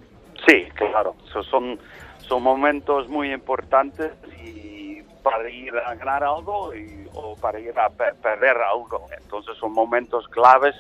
Sí, 0.47 0.65
claro, 0.75 1.15
so- 1.33 1.45
son, 1.45 1.79
son 2.27 2.43
momentos 2.43 3.09
muy 3.09 3.33
importantes 3.33 4.11
y 4.45 5.01
para 5.23 5.49
ir 5.49 5.73
a 5.77 5.95
ganar 5.95 6.25
algo 6.25 6.75
y- 6.75 7.07
o 7.15 7.37
para 7.37 7.61
ir 7.61 7.79
a 7.79 7.89
pe- 7.89 8.13
perder 8.21 8.57
algo. 8.59 9.07
Entonces 9.23 9.55
son 9.61 9.73
momentos 9.73 10.27
claves 10.29 10.75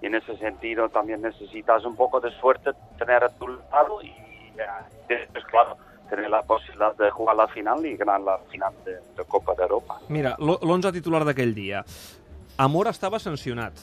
y 0.00 0.06
en 0.06 0.14
ese 0.14 0.36
sentido 0.38 0.88
también 0.88 1.20
necesitas 1.22 1.84
un 1.84 1.96
poco 1.96 2.20
de 2.20 2.30
suerte 2.40 2.70
tener 2.98 3.24
a 3.24 3.28
tu 3.28 3.46
lado 3.48 4.00
y 4.02 4.12
después, 5.08 5.44
claro, 5.50 5.76
tener 6.08 6.30
la 6.30 6.42
posibilidad 6.42 6.96
de 6.96 7.10
jugar 7.10 7.36
la 7.36 7.48
final 7.48 7.84
y 7.84 7.96
ganar 7.96 8.20
la 8.20 8.38
final 8.50 8.72
de, 8.84 8.92
de 8.94 9.24
Copa 9.26 9.54
de 9.54 9.62
Europa. 9.62 9.98
Mira, 10.08 10.36
l'- 10.38 10.58
l'11 10.62 10.92
titular 10.92 11.24
d'aquell 11.24 11.54
dia. 11.54 11.84
Amor 12.58 12.88
estava 12.88 13.18
sancionat. 13.20 13.74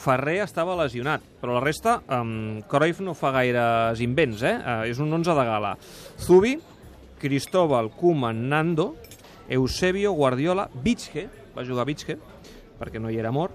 Ferrer 0.00 0.38
estava 0.40 0.72
lesionat, 0.78 1.20
però 1.42 1.58
la 1.58 1.60
resta, 1.60 1.98
um, 2.08 2.62
Cruyff 2.70 3.02
no 3.04 3.12
fa 3.12 3.32
gaires 3.34 4.00
invents, 4.00 4.40
eh? 4.48 4.54
Uh, 4.56 4.84
és 4.88 4.96
un 5.02 5.12
11 5.12 5.34
de 5.36 5.44
gala. 5.44 5.74
Zubi, 6.16 6.54
Cristóbal, 7.20 7.90
Koeman, 7.92 8.46
Nando, 8.48 8.94
Eusebio, 9.48 10.14
Guardiola, 10.16 10.70
Vitske, 10.72 11.26
va 11.52 11.66
jugar 11.68 11.84
Vitske, 11.84 12.16
perquè 12.80 13.02
no 13.02 13.10
hi 13.12 13.18
era 13.20 13.28
Amor, 13.28 13.52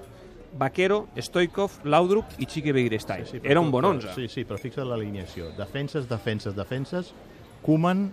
Vaquero, 0.58 1.08
Stoikov, 1.20 1.82
Laudrup 1.84 2.26
i 2.40 2.46
Chique 2.46 2.72
Begiristain. 2.74 3.26
Sí, 3.26 3.40
però 3.40 3.52
era 3.52 3.60
un 3.60 3.72
bon 3.72 3.84
però- 3.84 3.90
11. 3.96 4.14
Sí, 4.16 4.28
sí, 4.30 4.46
però 4.46 4.58
fixa't 4.58 4.88
l'alineació. 4.88 5.50
Defenses, 5.58 6.08
defenses, 6.10 6.56
defenses, 6.56 7.14
Koeman 7.62 8.12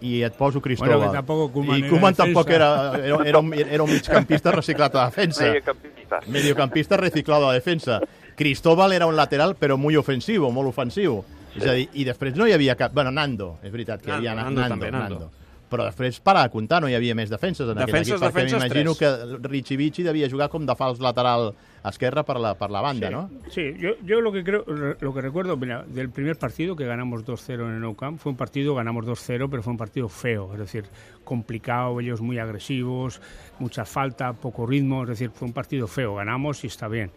i 0.00 0.22
et 0.24 0.34
poso 0.34 0.60
Cristóbal. 0.60 0.96
Bueno, 0.96 1.12
que 1.12 1.16
tampoco 1.18 1.52
Koeman 1.52 1.76
I 1.78 1.82
era 1.82 1.90
Koeman 1.90 2.14
tampoc 2.14 2.50
era, 2.50 2.70
era, 2.98 3.18
era, 3.24 3.38
un, 3.38 3.54
era 3.54 3.82
un 3.82 3.90
migcampista 3.90 4.50
reciclat 4.52 4.94
a 4.96 5.04
defensa. 5.06 5.44
Mediocampista. 5.44 6.20
Mediocampista 6.26 6.96
reciclado 6.96 7.48
a 7.48 7.52
defensa. 7.52 8.00
Cristóbal 8.34 8.92
era 8.92 9.06
un 9.06 9.14
lateral, 9.16 9.54
però 9.56 9.76
muy 9.76 9.96
ofensivo, 9.96 10.50
molt 10.50 10.68
ofensiu. 10.70 11.22
És 11.54 11.66
a 11.66 11.72
dir, 11.74 11.88
i 11.98 12.04
després 12.06 12.34
no 12.38 12.46
hi 12.46 12.52
havia 12.54 12.76
cap... 12.78 12.92
Bueno, 12.94 13.10
Nando, 13.10 13.58
és 13.62 13.72
veritat 13.74 14.00
que 14.00 14.10
hi 14.10 14.14
havia 14.14 14.34
Nando, 14.34 14.60
Nando, 14.60 14.76
Nando 14.76 14.90
Nando, 14.90 14.96
també, 14.96 15.16
Nando. 15.18 15.39
Però 15.70 15.86
després, 15.86 16.18
per 16.18 16.34
a 16.36 16.48
comptar, 16.50 16.80
no 16.82 16.88
hi 16.90 16.96
havia 16.98 17.14
més 17.14 17.30
defenses 17.30 17.68
en 17.68 17.78
aquell 17.78 17.92
Defenses, 17.92 18.16
equip, 18.16 18.34
perquè 18.34 18.56
m'imagino 18.56 18.94
que 18.98 19.10
Richie 19.46 19.78
Vichy 19.78 20.02
devia 20.02 20.28
jugar 20.28 20.48
com 20.50 20.66
de 20.66 20.74
fals 20.74 20.98
lateral 20.98 21.52
esquerre 21.86 22.24
per 22.26 22.36
la, 22.42 22.56
per 22.58 22.68
la 22.74 22.82
banda, 22.82 23.08
Sí, 23.08 23.14
no? 23.14 23.30
Sí, 23.48 23.66
yo, 23.78 23.94
yo 24.04 24.20
lo 24.20 24.32
que 24.32 24.42
creo, 24.44 24.64
lo 24.66 25.14
que 25.14 25.20
recuerdo, 25.20 25.56
mira, 25.56 25.84
del 25.86 26.10
primer 26.10 26.36
partido 26.36 26.74
que 26.74 26.84
ganamos 26.84 27.24
2-0 27.24 27.60
en 27.60 27.76
el 27.76 27.80
Nou 27.80 27.94
Camp, 27.94 28.18
fue 28.18 28.32
un 28.32 28.36
partido, 28.36 28.74
ganamos 28.74 29.06
2-0, 29.06 29.48
pero 29.48 29.62
fue 29.62 29.70
un 29.70 29.78
partido 29.78 30.08
feo, 30.08 30.52
es 30.52 30.58
decir, 30.58 30.84
complicado, 31.24 32.00
ellos 32.00 32.20
muy 32.20 32.38
agresivos, 32.38 33.20
mucha 33.60 33.84
falta, 33.84 34.32
poco 34.32 34.66
ritmo, 34.66 35.04
es 35.04 35.10
decir, 35.10 35.30
fue 35.30 35.46
un 35.46 35.54
partido 35.54 35.86
feo, 35.86 36.16
ganamos 36.16 36.64
y 36.64 36.66
está 36.66 36.88
bien. 36.88 37.12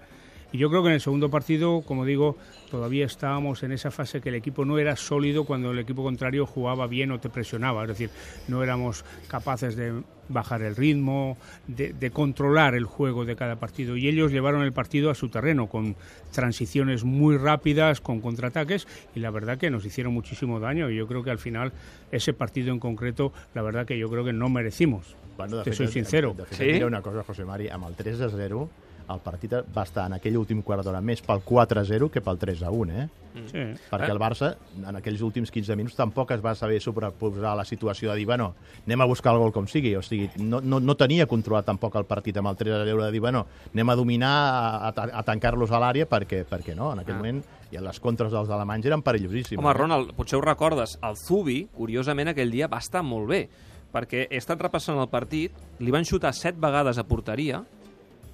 Y 0.54 0.60
yo 0.60 0.70
creo 0.70 0.84
que 0.84 0.90
en 0.90 0.94
el 0.94 1.02
segundo 1.02 1.30
partido, 1.32 1.82
como 1.82 2.06
digo, 2.06 2.38
todavía 2.70 3.06
estábamos 3.06 3.64
en 3.64 3.72
esa 3.72 3.90
fase 3.90 4.22
que 4.22 4.30
el 4.30 4.36
equipo 4.36 4.64
no 4.66 4.78
era 4.78 4.96
sólido 4.96 5.46
cuando 5.46 5.72
el 5.72 5.80
equipo 5.80 6.04
contrario 6.04 6.46
jugaba 6.46 6.86
bien 6.88 7.12
o 7.12 7.20
te 7.20 7.28
presionaba. 7.28 7.82
Es 7.82 7.88
decir, 7.90 8.12
no 8.48 8.62
éramos 8.64 9.04
capaces 9.28 9.76
de 9.76 10.04
bajar 10.30 10.62
el 10.62 10.76
ritmo, 10.76 11.38
de, 11.68 11.92
de, 11.94 12.12
controlar 12.12 12.76
el 12.76 12.86
juego 12.86 13.26
de 13.26 13.36
cada 13.36 13.56
partido. 13.56 13.98
Y 13.98 14.08
ellos 14.08 14.32
llevaron 14.32 14.62
el 14.62 14.72
partido 14.74 15.10
a 15.10 15.16
su 15.16 15.30
terreno, 15.30 15.68
con 15.68 15.96
transiciones 16.32 17.04
muy 17.04 17.36
rápidas, 17.38 18.00
con 18.00 18.22
contraataques, 18.22 18.88
y 19.16 19.20
la 19.20 19.32
verdad 19.32 19.58
que 19.58 19.70
nos 19.70 19.86
hicieron 19.86 20.14
muchísimo 20.14 20.60
daño. 20.60 20.90
Y 20.92 20.96
yo 20.96 21.08
creo 21.08 21.24
que 21.24 21.32
al 21.32 21.40
final, 21.40 21.74
ese 22.12 22.34
partido 22.34 22.72
en 22.72 22.80
concreto, 22.80 23.34
la 23.56 23.64
verdad 23.64 23.86
que 23.88 23.98
yo 23.98 24.08
creo 24.10 24.24
que 24.24 24.34
no 24.34 24.50
merecimos. 24.50 25.16
Bueno, 25.36 25.58
de 25.58 25.64
Te 25.64 25.72
fet, 25.72 25.78
soy 25.78 25.88
sincero. 25.88 26.34
De, 26.38 26.44
de 26.44 26.46
fet, 26.46 26.58
Sí? 26.60 26.66
diré 26.66 26.86
una 26.86 27.02
cosa, 27.02 27.24
José 27.24 27.44
Mari, 27.44 27.70
amb 27.70 27.88
el 27.88 27.96
3 27.96 28.22
a 28.22 28.30
0, 28.30 28.70
el 29.10 29.20
partit 29.20 29.54
va 29.76 29.84
estar 29.84 30.06
en 30.08 30.14
aquell 30.20 30.38
últim 30.38 30.62
quart 30.64 30.84
d'hora 30.86 31.02
més 31.02 31.22
pel 31.22 31.42
4 31.46 31.82
a 31.82 31.84
0 31.86 32.10
que 32.12 32.22
pel 32.22 32.38
3 32.40 32.64
a 32.64 32.72
1, 32.72 32.92
eh? 33.04 33.10
Sí. 33.50 33.64
Perquè 33.90 34.12
el 34.14 34.20
Barça, 34.22 34.52
en 34.78 34.96
aquells 35.00 35.22
últims 35.26 35.50
15 35.50 35.76
minuts, 35.76 35.96
tampoc 35.98 36.30
es 36.36 36.42
va 36.44 36.54
saber 36.54 36.80
superposar 36.80 37.54
a 37.54 37.56
la 37.58 37.66
situació 37.66 38.12
de 38.12 38.18
dir, 38.20 38.28
bueno, 38.30 38.52
anem 38.86 39.02
a 39.02 39.08
buscar 39.10 39.34
el 39.34 39.40
gol 39.42 39.52
com 39.52 39.66
sigui. 39.68 39.96
O 39.98 40.04
sigui, 40.06 40.30
no, 40.38 40.60
no, 40.62 40.80
no 40.80 40.96
tenia 40.96 41.26
controlat 41.26 41.66
tampoc 41.66 41.96
el 41.98 42.06
partit 42.06 42.38
amb 42.38 42.52
el 42.52 42.56
3 42.60 42.76
a 42.78 42.84
0 42.86 43.04
de 43.08 43.12
dir, 43.12 43.20
bueno, 43.26 43.48
anem 43.74 43.90
a 43.90 43.96
dominar, 43.96 44.34
a, 44.54 44.94
a, 44.94 45.08
a 45.20 45.24
tancar-los 45.26 45.72
a 45.74 45.82
l'àrea, 45.82 46.06
perquè, 46.10 46.44
perquè 46.46 46.76
no, 46.78 46.92
en 46.94 47.02
aquell 47.02 47.16
Ah. 47.16 47.22
moment 47.24 47.44
i 47.74 47.82
les 47.82 48.00
contres 48.00 48.32
dels 48.32 48.50
alemanys 48.54 48.86
eren 48.86 49.02
perillosíssimes. 49.02 49.58
Home, 49.64 49.72
eh? 49.74 49.78
Ronald, 49.82 50.14
potser 50.14 50.38
ho 50.38 50.42
recordes, 50.46 51.00
el 51.02 51.18
Zubi, 51.18 51.64
curiosament, 51.74 52.30
aquell 52.30 52.52
dia 52.54 52.68
va 52.70 52.78
estar 52.78 53.02
molt 53.02 53.28
bé, 53.34 53.48
perquè 53.94 54.28
he 54.30 54.38
estat 54.38 54.62
repassant 54.62 54.98
el 55.02 55.10
partit, 55.10 55.52
li 55.80 55.92
van 55.94 56.06
xutar 56.06 56.34
set 56.38 56.56
vegades 56.62 56.98
a 57.02 57.04
porteria 57.04 57.64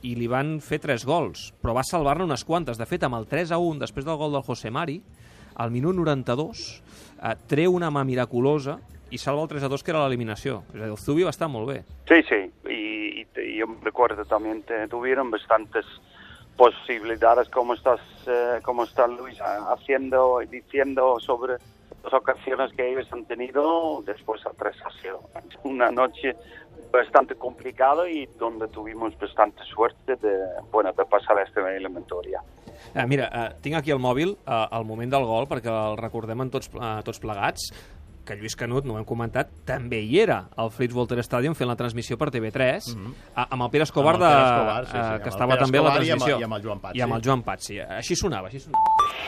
i 0.03 0.15
li 0.15 0.27
van 0.27 0.59
fer 0.61 0.79
tres 0.79 1.05
gols, 1.05 1.53
però 1.61 1.73
va 1.75 1.83
salvar-ne 1.83 2.23
unes 2.23 2.45
quantes. 2.45 2.77
De 2.77 2.85
fet, 2.85 3.03
amb 3.03 3.15
el 3.15 3.25
3 3.27 3.51
a 3.51 3.57
1, 3.57 3.79
després 3.79 4.05
del 4.05 4.17
gol 4.17 4.31
del 4.31 4.43
José 4.43 4.71
Mari, 4.71 5.01
al 5.55 5.71
minut 5.71 5.95
92, 5.95 6.81
eh, 7.21 7.35
treu 7.47 7.73
una 7.75 7.89
mà 7.91 8.05
miraculosa 8.07 8.77
i 9.11 9.17
salva 9.17 9.41
el 9.43 9.49
3 9.49 9.63
a 9.63 9.67
2, 9.67 9.83
que 9.83 9.91
era 9.91 10.03
l'eliminació. 10.07 10.61
És 10.69 10.75
a 10.81 10.83
dir, 10.85 10.91
el 10.93 10.97
Zubi 10.97 11.23
va 11.23 11.31
estar 11.33 11.49
molt 11.49 11.67
bé. 11.67 11.83
Sí, 12.07 12.21
sí, 12.29 12.41
y 12.69 13.25
te- 13.33 13.55
yo 13.55 13.65
recuerdo 13.83 14.23
también 14.25 14.61
te- 14.63 14.87
tuvieron 14.87 15.29
bastantes 15.31 15.85
posibilidades, 16.55 17.49
como 17.49 17.73
estás, 17.73 17.99
eh, 18.27 18.59
está 18.83 19.07
Luis 19.07 19.39
ah, 19.41 19.73
haciendo 19.73 20.39
diciendo 20.49 21.17
sobre 21.19 21.55
las 22.03 22.13
ocasiones 22.13 22.71
que 22.75 22.91
ellos 22.91 23.07
han 23.11 23.25
tenido 23.25 24.01
después 24.05 24.41
a 24.45 24.51
3 24.51 24.75
a 24.85 24.89
0. 25.01 25.19
Una 25.63 25.89
noche 25.91 26.35
bastante 26.91 27.35
complicada 27.35 28.09
y 28.09 28.25
donde 28.39 28.67
tuvimos 28.69 29.17
bastante 29.19 29.61
suerte 29.63 30.15
de, 30.15 30.37
bueno, 30.71 30.91
de 30.93 31.05
pasar 31.05 31.37
a 31.37 31.43
esta 31.43 31.61
eliminatoria. 31.75 32.41
Eh, 32.95 33.05
mira, 33.05 33.29
eh, 33.33 33.55
tinc 33.61 33.75
aquí 33.75 33.91
el 33.91 33.99
mòbil 33.99 34.31
eh, 34.47 34.67
al 34.71 34.85
moment 34.85 35.11
del 35.11 35.25
gol, 35.27 35.45
perquè 35.51 35.69
el 35.69 35.97
recordem 35.99 36.41
en 36.41 36.49
tots, 36.49 36.71
eh, 36.73 37.01
tots 37.05 37.19
plegats, 37.19 37.69
que 38.25 38.35
Lluís 38.37 38.55
Canut, 38.55 38.85
no 38.85 38.93
ho 38.93 38.99
hem 38.99 39.05
comentat, 39.09 39.49
també 39.65 39.99
hi 40.05 40.19
era 40.21 40.43
al 40.55 40.69
Fritz 40.69 40.93
Walter 40.93 41.17
Stadium 41.25 41.55
fent 41.57 41.67
la 41.69 41.75
transmissió 41.75 42.15
per 42.17 42.29
TV3, 42.29 42.93
mm 42.95 43.05
-hmm. 43.05 43.13
amb 43.49 43.63
el 43.63 43.69
Pere 43.71 43.83
Escobar, 43.83 44.13
el 44.15 44.21
Pere 44.21 44.31
de, 44.35 44.43
Escobar, 44.45 44.85
sí, 44.85 44.91
sí, 44.91 44.97
eh, 44.97 45.17
que 45.17 45.29
el 45.29 45.33
estava 45.33 45.57
també 45.57 45.77
a 45.77 45.81
la 45.81 45.89
Escobar 45.89 46.05
i 46.05 46.11
amb- 46.11 46.17
transmissió. 46.19 46.39
i 46.39 46.43
amb 46.43 46.53
el 46.53 46.61
Joan 46.63 46.79
Pats, 46.79 46.95
I 46.95 47.01
amb 47.01 47.13
sí. 47.13 47.17
el 47.17 47.23
Joan 47.25 47.41
Pats, 47.43 47.65
sí. 47.65 47.79
Així 47.79 48.15
sonava, 48.15 48.47
així 48.47 48.59
sonava. 48.59 48.78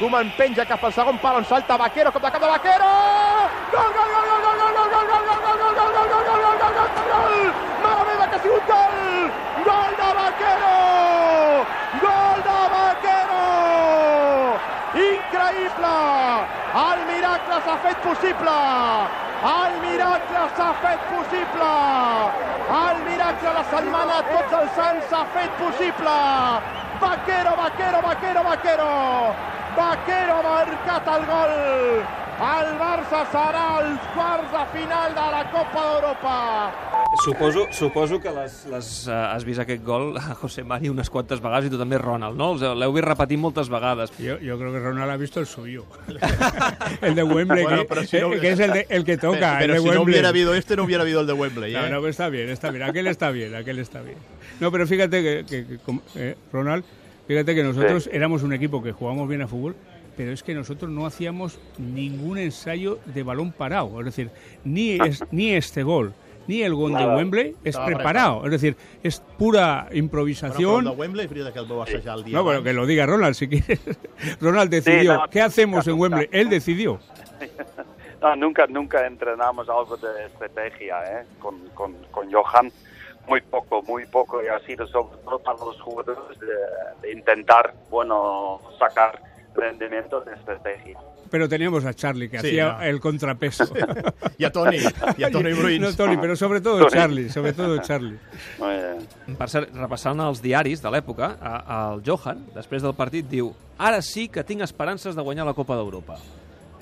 Koeman 0.01 0.31
penja 0.33 0.63
cap 0.65 0.81
al 0.81 0.93
segon 0.97 1.19
pal 1.21 1.35
on 1.37 1.45
salta 1.45 1.75
Vaquero, 1.77 2.11
cop 2.11 2.23
de 2.25 2.29
cap 2.33 2.41
de 2.41 2.47
Vaquero! 2.49 2.87
Gol, 3.69 3.91
gol, 3.97 4.09
gol, 4.13 4.25
gol, 4.29 4.41
gol, 4.45 4.55
gol, 4.57 4.73
gol, 4.81 4.89
gol, 4.89 5.27
gol, 5.29 5.41
gol, 5.45 5.59
gol, 5.61 5.75
gol, 5.77 5.91
gol, 5.93 6.07
gol, 6.09 6.23
gol, 6.25 6.41
gol, 6.41 6.73
gol, 6.77 6.89
gol, 6.95 7.05
gol! 7.11 7.35
Mare 7.83 8.07
meva, 8.07 8.25
que 8.31 8.35
ha 8.35 8.41
sigut 8.41 8.65
gol! 8.71 8.97
Gol 9.67 9.93
de 10.01 10.09
Vaquero! 10.17 10.73
Gol 12.01 12.41
de 12.49 12.57
Vaquero! 12.73 13.45
Increïble! 15.05 15.95
El 16.87 17.05
miracle 17.13 17.61
s'ha 17.69 17.79
fet 17.85 18.03
possible! 18.09 18.59
El 19.53 19.79
miracle 19.85 20.45
s'ha 20.57 20.73
fet 20.81 21.09
possible! 21.13 21.73
El 22.81 23.05
miracle 23.05 23.57
la 23.61 23.65
setmana 23.77 24.21
tots 24.33 24.61
els 24.65 24.77
sants 24.81 25.11
s'ha 25.13 25.27
fet 25.37 25.59
possible! 25.61 26.80
Vaquero, 27.01 27.55
Vaquero, 27.57 28.01
Vaquero, 28.01 28.43
Vaquero! 28.43 28.89
Vaquero 29.75 30.33
ha 30.39 30.43
marcat 30.65 31.07
el 31.17 31.25
gol! 31.25 31.53
El 32.41 32.69
Barça 32.79 33.19
serà 33.29 33.63
als 33.77 34.05
quarts 34.15 34.49
de 34.53 34.61
final 34.73 35.11
de 35.13 35.25
la 35.33 35.41
Copa 35.53 35.81
d'Europa! 35.87 36.37
Suposo, 37.23 37.67
suposo 37.71 38.19
que 38.23 38.31
les, 38.31 38.65
les, 38.71 38.87
uh, 39.07 39.11
has 39.35 39.43
vist 39.45 39.59
aquest 39.61 39.83
gol 39.85 40.15
a 40.17 40.33
José 40.41 40.63
Mari 40.63 40.89
unes 40.89 41.09
quantes 41.11 41.41
vegades 41.43 41.67
i 41.67 41.71
tu 41.73 41.77
també, 41.77 41.99
Ronald, 42.01 42.37
no? 42.39 42.53
Els- 42.55 42.63
L'heu 42.81 42.93
vist 42.95 43.05
repetir 43.07 43.37
moltes 43.37 43.69
vegades. 43.69 44.13
Yo, 44.17 44.37
yo 44.39 44.57
creo 44.57 44.71
que 44.73 44.79
Ronald 44.79 45.11
ha 45.11 45.17
visto 45.17 45.39
el 45.39 45.45
suyo. 45.45 45.85
el 47.01 47.13
de 47.15 47.23
Wembley, 47.23 47.63
Bueno, 47.63 47.81
que, 47.83 47.85
pero 47.85 48.03
si 48.05 48.19
no- 48.19 48.29
que 48.31 48.51
es 48.51 48.59
el, 48.59 48.71
de- 48.73 48.85
el 48.89 49.03
que 49.05 49.17
toca. 49.17 49.57
Pero 49.59 49.73
el 49.75 49.79
de 49.83 49.83
si 49.83 49.85
no 49.89 49.91
Wembley. 50.01 50.13
hubiera 50.13 50.29
habido 50.29 50.55
este, 50.55 50.75
no 50.75 50.83
hubiera 50.83 51.03
habido 51.03 51.21
el 51.21 51.27
de 51.27 51.33
Wembley, 51.33 51.75
¿eh? 51.75 51.79
No, 51.81 51.89
no, 51.89 51.97
pero 51.97 52.07
está 52.09 52.29
bien, 52.29 52.49
está 52.49 52.71
bien. 52.71 52.83
Aquel 52.83 53.07
está 53.07 53.29
bien, 53.31 53.53
aquel 53.55 53.79
está 53.79 54.01
bien. 54.01 54.17
No, 54.59 54.71
pero 54.71 54.85
fíjate 54.87 55.21
que, 55.23 55.45
que- 55.45 55.65
que 55.65 55.77
com- 55.79 56.01
eh, 56.15 56.35
Ronald, 56.51 56.83
fíjate 57.27 57.55
que 57.55 57.63
nosotros 57.63 58.03
Sí. 58.05 58.09
éramos 58.13 58.43
un 58.43 58.53
equipo 58.53 58.81
que 58.83 58.91
jugábamos 58.91 59.27
bien 59.27 59.41
a 59.41 59.47
fútbol, 59.47 59.75
pero 60.17 60.31
es 60.31 60.43
que 60.43 60.53
nosotros 60.53 60.91
no 60.91 61.05
hacíamos 61.05 61.59
ningún 61.77 62.37
ensayo 62.37 62.99
de 63.05 63.23
balón 63.23 63.51
parado. 63.51 63.99
Es 63.99 64.05
decir, 64.05 64.29
ni, 64.63 64.91
es- 65.01 65.23
ni 65.31 65.51
este 65.53 65.83
gol, 65.83 66.13
ni 66.47 66.61
el 66.63 66.73
gol 66.75 66.93
de. 66.93 67.05
Wembley 67.05 67.55
es 67.63 67.77
preparado. 67.77 68.43
Es 68.45 68.51
decir, 68.51 68.75
es 69.03 69.21
pura 69.37 69.83
Bueno, 69.85 69.97
improvisación. 69.97 70.85
el 70.85 70.91
de 70.91 70.97
Wembley, 70.97 71.27
que 71.53 71.59
el 71.59 71.65
el 72.17 72.23
dia 72.23 72.35
No, 72.37 72.43
bueno, 72.43 72.61
que 72.63 72.73
lo 72.73 72.85
diga 72.85 73.05
Ronald, 73.05 73.35
si 73.35 73.47
quieres. 73.47 73.79
Ronald 74.41 74.69
decidió, 74.69 75.13
no, 75.15 75.29
¿qué 75.29 75.41
hacemos 75.41 75.87
en 75.87 75.99
Wembley? 75.99 76.25
nunca. 76.25 76.37
Él 76.37 76.49
decidió. 76.49 76.99
No, 78.21 78.35
nunca, 78.35 78.67
nunca 78.67 79.07
entrenamos 79.07 79.67
algo 79.67 79.97
de 79.97 80.27
estrategia 80.27 80.97
¿eh? 81.21 81.25
con, 81.39 81.57
con, 81.73 81.95
con 82.11 82.31
Johan. 82.31 82.71
Muy 83.27 83.41
poco, 83.41 83.81
muy 83.83 84.05
poco. 84.07 84.41
Y 84.43 84.47
ha 84.47 84.59
sido 84.65 84.85
sobre 84.87 85.17
todo 85.23 85.39
para 85.39 85.57
los 85.59 85.79
jugadores 85.81 86.39
de, 86.39 86.47
de 87.07 87.13
intentar, 87.13 87.73
bueno, 87.89 88.59
sacar 88.79 89.21
rendimiento 89.55 90.21
de 90.21 90.33
estrategia. 90.33 90.97
Pero 91.29 91.47
teníamos 91.47 91.85
a 91.85 91.93
Charlie, 91.93 92.29
que 92.29 92.39
Sí, 92.39 92.47
hacía 92.47 92.73
no. 92.73 92.81
el 92.81 92.99
contrapeso. 92.99 93.63
I 94.37 94.43
a 94.43 94.51
Toni, 94.51 94.77
i 95.17 95.23
a 95.23 95.31
Toni 95.31 95.53
Bruins. 95.57 95.79
No, 95.81 95.93
Tony, 95.95 96.17
pero 96.17 96.35
sobre 96.35 96.59
todo 96.59 96.79
Toni. 96.79 96.91
Charlie, 96.91 97.29
sobre 97.29 97.53
todo 97.53 97.77
Charlie. 97.81 98.17
Per 99.39 99.47
cert, 99.49 99.71
repassant 99.73 100.19
els 100.19 100.41
diaris 100.43 100.81
de 100.83 100.91
l'època, 100.91 101.29
el 101.77 102.01
Johan, 102.03 102.41
després 102.55 102.83
del 102.83 102.95
partit, 102.99 103.29
diu 103.31 103.53
ara 103.79 104.01
sí 104.03 104.27
que 104.27 104.43
tinc 104.43 104.61
esperances 104.65 105.15
de 105.15 105.23
guanyar 105.23 105.45
la 105.47 105.53
Copa 105.55 105.77
d'Europa. 105.79 106.17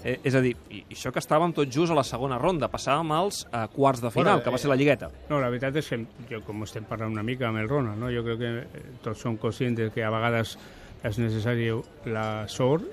Eh, 0.04 0.16
és 0.24 0.36
a 0.36 0.40
dir, 0.40 0.54
i, 0.72 0.80
i 0.86 0.96
això 0.96 1.12
que 1.12 1.20
estàvem 1.20 1.52
tots 1.56 1.74
just 1.76 1.92
a 1.92 1.98
la 1.98 2.06
segona 2.08 2.38
ronda, 2.40 2.70
passàvem 2.72 3.12
als 3.12 3.42
eh, 3.50 3.66
quarts 3.74 4.00
de 4.04 4.12
final, 4.14 4.38
Bueno, 4.38 4.44
que 4.46 4.54
va 4.54 4.60
eh, 4.60 4.64
ser 4.64 4.72
la 4.72 4.78
lligueta. 4.80 5.10
No, 5.28 5.42
la 5.44 5.50
veritat 5.52 5.76
és 5.82 5.90
que 5.92 6.00
jo, 6.30 6.40
com 6.48 6.64
estem 6.64 6.88
parlant 6.88 7.12
una 7.12 7.26
mica 7.26 7.50
amb 7.50 7.60
el 7.60 7.68
Ronald, 7.68 8.00
no? 8.00 8.12
jo 8.14 8.24
crec 8.24 8.40
que 8.40 8.54
eh, 8.64 8.86
tots 9.04 9.20
som 9.26 9.36
conscients 9.42 9.92
que 9.94 10.06
a 10.06 10.14
vegades 10.14 10.56
és 11.04 11.20
necessari 11.20 11.68
la 12.08 12.48
sort, 12.52 12.88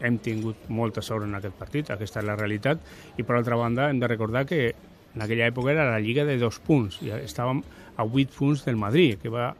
hem 0.00 0.16
tingut 0.20 0.68
molta 0.72 1.02
sort 1.04 1.26
en 1.26 1.36
aquest 1.36 1.56
partit, 1.60 1.90
aquesta 1.92 2.20
és 2.20 2.28
la 2.28 2.36
realitat, 2.36 2.80
i 3.16 3.24
per 3.24 3.36
altra 3.36 3.58
banda 3.60 3.90
hem 3.90 4.00
de 4.00 4.08
recordar 4.08 4.46
que 4.48 4.70
en 4.70 5.24
aquella 5.24 5.48
època 5.50 5.72
era 5.72 5.90
la 5.90 6.00
lliga 6.00 6.24
de 6.24 6.38
dos 6.40 6.60
punts, 6.64 7.00
i 7.04 7.12
estàvem 7.16 7.64
a 7.96 8.06
vuit 8.08 8.30
punts 8.32 8.64
del 8.64 8.78
Madrid, 8.80 9.18
que 9.20 9.32
va, 9.32 9.50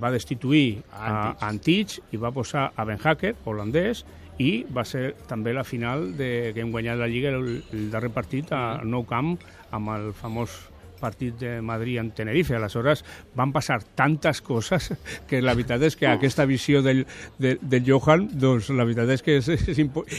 va 0.00 0.12
destituir 0.12 0.82
a 0.92 1.32
Antich. 1.48 1.98
Antich 2.00 2.14
i 2.16 2.20
va 2.20 2.32
posar 2.34 2.70
a 2.74 2.84
Ben 2.88 3.00
Hacker, 3.00 3.36
holandès, 3.44 4.04
i 4.42 4.66
va 4.68 4.84
ser 4.84 5.14
també 5.28 5.54
la 5.56 5.64
final 5.64 6.10
de, 6.16 6.52
que 6.54 6.60
hem 6.60 6.72
guanyat 6.74 6.98
la 7.00 7.08
Lliga, 7.08 7.32
el, 7.32 7.62
el 7.72 7.90
darrer 7.92 8.10
partit 8.12 8.52
al 8.52 8.88
Nou 8.90 9.06
Camp, 9.08 9.36
amb 9.76 9.92
el 9.94 10.10
famós 10.16 10.56
partit 11.00 11.34
de 11.38 11.60
Madrid 11.62 11.98
en 11.98 12.10
Tenerife. 12.12 12.54
Aleshores 12.56 13.04
van 13.34 13.52
passar 13.52 13.82
tantes 13.94 14.40
coses 14.42 14.92
que 15.28 15.42
la 15.42 15.54
veritat 15.54 15.82
és 15.82 15.96
que 15.96 16.06
aquesta 16.08 16.44
visió 16.46 16.82
del, 16.82 17.06
del, 17.38 17.58
del 17.62 17.84
Johan, 17.86 18.28
doncs 18.38 18.70
la 18.70 18.84
veritat 18.84 19.10
és 19.16 19.22
que 19.22 19.36
és, 19.38 19.48
és 19.48 19.78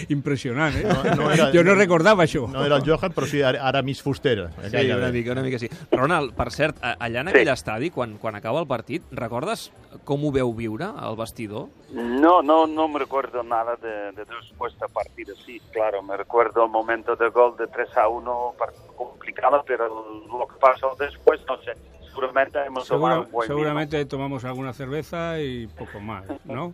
impressionant. 0.09 0.75
Eh? 0.75 0.83
No, 0.87 1.03
no 1.15 1.31
era- 1.31 1.49
jo 1.53 1.63
no 1.63 1.75
recordava 1.75 2.23
això. 2.25 2.47
No 2.49 2.63
era 2.65 2.77
el 2.77 2.83
Johan, 2.87 3.13
però 3.13 3.27
sí, 3.27 3.41
ara, 3.41 3.61
ara 3.67 3.81
Miss 3.81 4.01
Fuster. 4.01 4.37
eh, 4.39 4.49
Sí, 4.65 4.71
gairebé. 4.71 5.01
una 5.01 5.11
mica, 5.11 5.31
una 5.31 5.43
mica 5.43 5.59
sí. 5.59 5.69
Ronald, 5.91 6.33
per 6.33 6.51
cert, 6.51 6.77
allà 6.81 7.21
en 7.21 7.27
Sí. 7.27 7.33
aquell 7.35 7.53
estadi, 7.53 7.89
quan, 7.89 8.17
quan 8.17 8.35
acaba 8.35 8.59
el 8.61 8.67
partit, 8.67 9.03
recordes 9.11 9.71
com 10.03 10.23
ho 10.25 10.31
veu 10.31 10.53
viure, 10.53 10.85
al 10.85 11.15
vestidor? 11.15 11.67
No, 11.91 12.41
no, 12.41 12.67
no 12.67 12.87
me 12.87 12.99
recuerdo 12.99 13.41
nada 13.43 13.75
de, 13.81 14.11
de 14.11 14.25
después 14.25 14.77
del 14.79 14.89
partido. 14.89 15.35
Sí, 15.45 15.61
claro, 15.71 16.03
me 16.03 16.15
recuerdo 16.17 16.65
el 16.65 16.69
momento 16.71 17.15
de 17.15 17.29
gol 17.29 17.55
de 17.57 17.67
3 17.67 17.95
a 17.97 18.07
1, 18.07 18.53
partido 18.57 18.86
complicado, 18.97 19.63
pero 19.65 19.87
lo 19.87 20.47
que 20.47 20.55
pasó 20.59 20.95
después, 20.99 21.39
no 21.47 21.57
sé. 21.61 21.73
Seguramente 22.09 22.57
hemos 22.65 22.87
tomado 22.87 23.13
Segura- 23.13 23.25
un 23.27 23.31
buen 23.31 23.47
seguramente 23.47 24.05
tomamos 24.05 24.43
alguna 24.43 24.73
cerveza 24.73 25.39
y 25.39 25.67
poco 25.67 25.99
más, 25.99 26.23
¿no? 26.45 26.71
vino. 26.71 26.73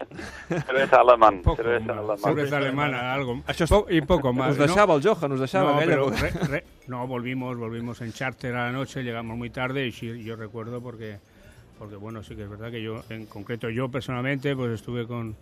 Cerveza 0.65 1.01
alemán, 1.01 1.41
Poco 1.43 1.57
cerveza 1.57 1.91
alemán. 1.91 2.17
Cerveza 2.17 2.57
alemana, 2.57 3.13
algo. 3.13 3.41
Po- 3.67 3.85
y 3.89 4.01
poco 4.01 4.31
más. 4.31 4.51
Us 4.51 4.57
¿no? 4.59 4.65
deixava 4.67 4.93
el 4.95 5.03
Johan, 5.03 5.31
us 5.33 5.39
deixava 5.41 5.73
No, 5.73 5.79
pero 5.79 6.09
re- 6.11 6.29
re- 6.47 6.63
no, 6.87 7.05
volvimos, 7.07 7.57
volvimos 7.57 7.99
en 7.99 8.13
charter 8.13 8.55
a 8.55 8.65
la 8.67 8.71
noche, 8.71 9.03
llegamos 9.03 9.37
muy 9.37 9.49
tarde 9.49 9.85
y 9.85 9.91
sí, 9.91 10.23
yo 10.23 10.37
recuerdo 10.37 10.79
porque 10.81 11.19
porque 11.77 11.95
bueno, 11.97 12.23
sí 12.23 12.37
que 12.37 12.43
es 12.43 12.49
verdad 12.49 12.71
que 12.71 12.81
yo, 12.81 13.03
en 13.09 13.25
concreto 13.25 13.69
yo 13.69 13.89
personalmente, 13.89 14.55
pues 14.55 14.71
estuve 14.71 15.05
con, 15.07 15.35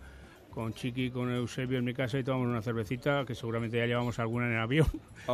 con 0.54 0.74
Chiqui, 0.74 1.10
con 1.10 1.30
Eusebio 1.34 1.78
en 1.78 1.84
mi 1.84 1.94
casa 1.94 2.18
y 2.18 2.24
tomamos 2.24 2.46
una 2.48 2.60
cervecita, 2.62 3.24
que 3.24 3.34
seguramente 3.34 3.78
ya 3.78 3.86
llevamos 3.86 4.18
alguna 4.18 4.46
en 4.46 4.52
el 4.52 4.58
avión. 4.60 4.86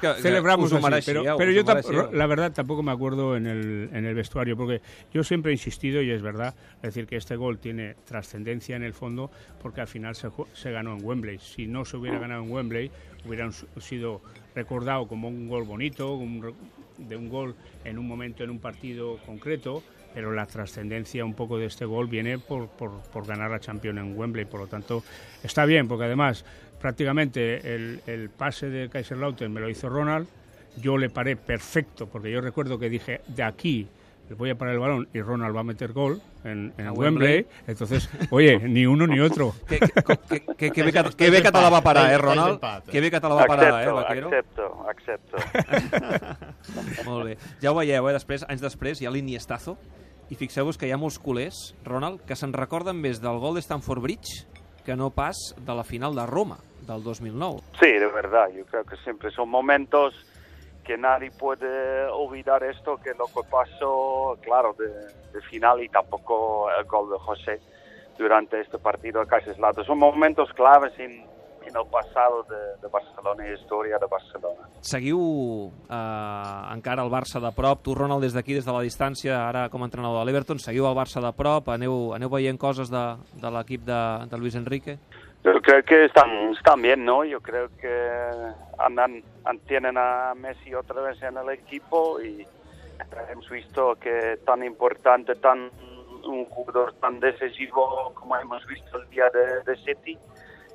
Que, 0.00 0.14
celebramos 0.22 0.72
así, 0.72 0.82
mereixíeu, 0.82 1.22
pero, 1.22 1.36
pero 1.36 1.50
yo 1.52 1.64
la 2.12 2.26
verdad 2.26 2.52
tampoco 2.52 2.82
me 2.82 2.92
acuerdo 2.92 3.36
en 3.36 3.46
el, 3.46 3.90
en 3.92 4.04
el 4.06 4.14
vestuario, 4.14 4.56
porque 4.56 4.80
yo 5.12 5.22
siempre 5.22 5.52
he 5.52 5.54
insistido, 5.54 6.00
y 6.02 6.10
es 6.10 6.22
verdad, 6.22 6.54
es 6.76 6.82
decir, 6.82 7.06
que 7.06 7.16
este 7.16 7.36
gol 7.36 7.58
tiene 7.58 7.94
trascendencia 8.06 8.74
en 8.74 8.82
el 8.82 8.94
fondo, 8.94 9.30
porque 9.60 9.80
al 9.82 9.86
final 9.88 10.14
se, 10.16 10.28
se 10.54 10.70
ganó 10.72 10.96
en 10.96 11.04
Wembley. 11.04 11.38
Si 11.38 11.66
no 11.66 11.84
se 11.84 11.96
hubiera 11.98 12.18
ganado 12.18 12.42
en 12.42 12.50
Wembley, 12.50 12.90
hubiera 13.26 13.46
un- 13.46 13.52
sido 13.82 14.22
recordado 14.54 15.06
como 15.06 15.28
un 15.28 15.46
gol 15.48 15.64
bonito, 15.64 16.14
un 16.14 16.54
de 16.98 17.16
un 17.16 17.28
gol 17.28 17.54
en 17.84 17.98
un 17.98 18.06
momento, 18.08 18.44
en 18.44 18.50
un 18.50 18.58
partido 18.60 19.18
concreto, 19.26 19.82
pero 20.14 20.32
la 20.32 20.46
trascendencia 20.46 21.24
un 21.24 21.34
poco 21.34 21.58
de 21.58 21.66
este 21.66 21.84
gol 21.84 22.08
viene 22.08 22.38
por, 22.38 22.68
por, 22.68 23.26
ganar 23.26 23.50
la 23.50 23.60
Champions 23.60 23.98
en 23.98 24.18
Wembley. 24.18 24.44
Por 24.44 24.60
lo 24.60 24.66
tanto, 24.66 25.02
está 25.42 25.64
bien, 25.64 25.88
porque 25.88 26.04
además 26.04 26.44
prácticamente 26.80 27.74
el, 27.74 28.30
pase 28.36 28.68
de 28.68 28.88
Kaiserslautern 28.88 29.52
me 29.52 29.60
lo 29.60 29.68
hizo 29.68 29.88
Ronald, 29.88 30.26
yo 30.76 30.98
le 30.98 31.10
paré 31.10 31.36
perfecto, 31.36 32.06
porque 32.06 32.30
yo 32.30 32.40
recuerdo 32.40 32.78
que 32.78 32.88
dije, 32.88 33.20
de 33.28 33.42
aquí 33.42 33.88
voy 34.36 34.50
a 34.50 34.54
parar 34.54 34.74
el 34.74 34.80
balón 34.80 35.08
y 35.12 35.20
Ronald 35.20 35.54
va 35.54 35.60
a 35.60 35.64
meter 35.64 35.92
gol 35.92 36.20
en, 36.44 36.72
en 36.78 36.86
A 36.86 36.92
Wembley. 36.92 37.36
Wembley. 37.42 37.46
Entonces, 37.66 38.10
oye, 38.30 38.58
ni 38.58 38.86
uno 38.86 39.06
ni 39.06 39.20
otro. 39.20 39.54
Que, 39.68 39.78
que, 39.78 39.88
que, 40.28 40.40
que, 40.56 40.70
que, 40.70 40.82
bé 40.82 40.92
que, 40.92 41.02
que 41.16 41.30
bé 41.30 41.42
que 41.42 41.52
te 41.52 41.60
la 41.60 41.70
va 41.70 41.80
parar, 41.82 42.12
eh, 42.12 42.18
Ronald? 42.18 42.58
eh? 42.62 43.00
Bé 43.00 43.10
que 43.10 43.20
te 43.20 43.28
la 43.28 43.34
va 43.34 43.44
parar, 43.46 43.82
eh, 43.82 43.90
Vaquero? 43.90 44.28
accepto, 44.28 44.86
accepto. 44.88 45.36
Molt 47.04 47.26
bé. 47.26 47.36
Ja 47.62 47.72
ho 47.72 47.76
veieu, 47.78 48.08
eh? 48.08 48.12
Després, 48.14 48.44
anys 48.48 48.62
després, 48.62 49.00
hi 49.02 49.06
ha 49.06 49.12
l'Iniestazo, 49.14 49.76
i 50.30 50.38
fixeu-vos 50.38 50.78
que 50.80 50.88
hi 50.88 50.92
ha 50.94 50.98
molts 51.00 51.18
culers, 51.20 51.74
Ronald, 51.84 52.22
que 52.26 52.36
se'n 52.38 52.54
recorden 52.56 52.96
més 52.96 53.20
del 53.20 53.38
gol 53.42 53.58
de 53.58 53.62
Stamford 53.64 54.02
Bridge 54.02 54.46
que 54.86 54.96
no 54.96 55.10
pas 55.14 55.36
de 55.58 55.74
la 55.74 55.84
final 55.84 56.14
de 56.16 56.24
Roma, 56.26 56.56
del 56.88 57.04
2009. 57.04 57.60
Sí, 57.78 57.86
de 57.92 58.08
verdad, 58.08 58.48
yo 58.56 58.64
creo 58.66 58.82
que 58.84 58.96
siempre 59.04 59.30
son 59.30 59.48
momentos 59.48 60.14
que 60.84 60.96
nadie 60.96 61.30
puede 61.30 62.06
olvidar 62.08 62.62
esto, 62.64 62.96
que 62.98 63.10
lo 63.10 63.26
que 63.26 63.48
pasó, 63.48 64.36
claro, 64.42 64.74
de, 64.78 64.88
de 65.32 65.40
final 65.48 65.82
y 65.82 65.88
tampoco 65.88 66.68
el 66.70 66.84
gol 66.84 67.10
de 67.10 67.18
José 67.18 67.60
durante 68.18 68.60
este 68.60 68.78
partido 68.78 69.20
de 69.20 69.26
Kaiserslautern. 69.26 69.86
Son 69.86 69.98
momentos 69.98 70.52
claves 70.54 70.92
en, 70.98 71.12
en 71.66 71.76
el 71.76 71.86
pasado 71.90 72.42
de, 72.44 72.80
de 72.82 72.88
Barcelona 72.88 73.48
y 73.48 73.52
historia 73.54 73.96
de 73.98 74.06
Barcelona. 74.06 74.68
Seguiu 74.82 75.70
eh, 75.88 76.74
encara 76.74 77.04
el 77.04 77.10
Barça 77.10 77.40
de 77.40 77.52
prop, 77.54 77.82
tu, 77.82 77.94
Ronald, 77.94 78.22
des 78.22 78.34
d'aquí, 78.34 78.54
des 78.58 78.66
de 78.66 78.74
la 78.74 78.82
distància, 78.82 79.38
ara 79.46 79.68
com 79.70 79.82
a 79.82 79.86
entrenador 79.86 80.20
de 80.20 80.26
l'Everton, 80.26 80.58
seguiu 80.58 80.88
el 80.90 80.98
Barça 80.98 81.22
de 81.22 81.30
prop, 81.32 81.70
aneu, 81.70 82.12
aneu 82.16 82.28
veient 82.28 82.58
coses 82.58 82.90
de, 82.90 83.04
de 83.38 83.50
l'equip 83.54 83.86
de, 83.86 84.00
de 84.26 84.42
Luis 84.42 84.58
Enrique? 84.58 84.98
Yo 85.44 85.60
creo 85.60 85.82
que 85.82 86.04
están, 86.04 86.30
están 86.52 86.80
bien, 86.82 87.04
¿no? 87.04 87.24
Yo 87.24 87.40
creo 87.40 87.68
que 87.80 87.90
andan, 88.78 89.22
an- 89.44 89.58
tienen 89.66 89.96
a 89.98 90.34
Messi 90.36 90.72
otra 90.74 91.02
vez 91.02 91.20
en 91.22 91.36
el 91.36 91.50
equipo 91.50 92.20
y 92.20 92.46
hemos 93.30 93.48
visto 93.50 93.96
que 93.96 94.38
tan 94.46 94.62
importante, 94.64 95.34
tan 95.36 95.70
un 96.24 96.44
jugador 96.44 96.94
tan 97.00 97.18
decisivo 97.18 98.12
como 98.14 98.36
hemos 98.36 98.64
visto 98.68 98.96
el 99.02 99.10
día 99.10 99.28
de, 99.30 99.62
de 99.64 99.76
City 99.84 100.16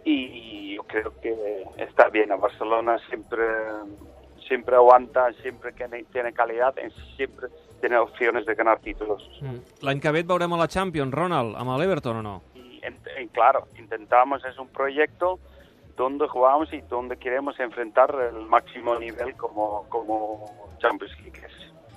y 0.04 0.76
yo 0.76 0.84
creo 0.84 1.14
que 1.22 1.64
está 1.78 2.10
bien. 2.10 2.32
A 2.34 2.36
Barcelona 2.36 3.00
siempre 3.10 3.46
siempre 4.48 4.76
aguanta, 4.76 5.32
siempre 5.42 5.74
tiene 6.12 6.34
calidad 6.34 6.74
siempre 7.16 7.48
tiene 7.80 7.98
opciones 7.98 8.46
de 8.46 8.56
ganar 8.56 8.80
títulos. 8.80 9.22
Mm. 9.42 9.58
L'any 9.86 10.00
que 10.02 10.12
ve 10.12 10.20
et 10.24 10.28
veurem 10.28 10.54
a 10.54 10.58
la 10.58 10.68
Champions, 10.68 11.14
Ronald, 11.14 11.56
amb 11.60 11.76
l'Everton 11.78 12.18
o 12.18 12.24
no? 12.24 12.36
Claro, 13.32 13.68
intentamos, 13.78 14.44
es 14.46 14.58
un 14.58 14.68
proyecto 14.68 15.40
donde 15.96 16.28
jugamos 16.28 16.72
y 16.74 16.82
donde 16.82 17.18
queremos 17.18 17.60
enfrentar 17.60 18.14
el 18.32 18.46
máximo 18.46 18.98
nivel 19.00 19.36
como, 19.36 19.86
como 19.90 20.70
Champions 20.80 21.14
League. 21.22 21.42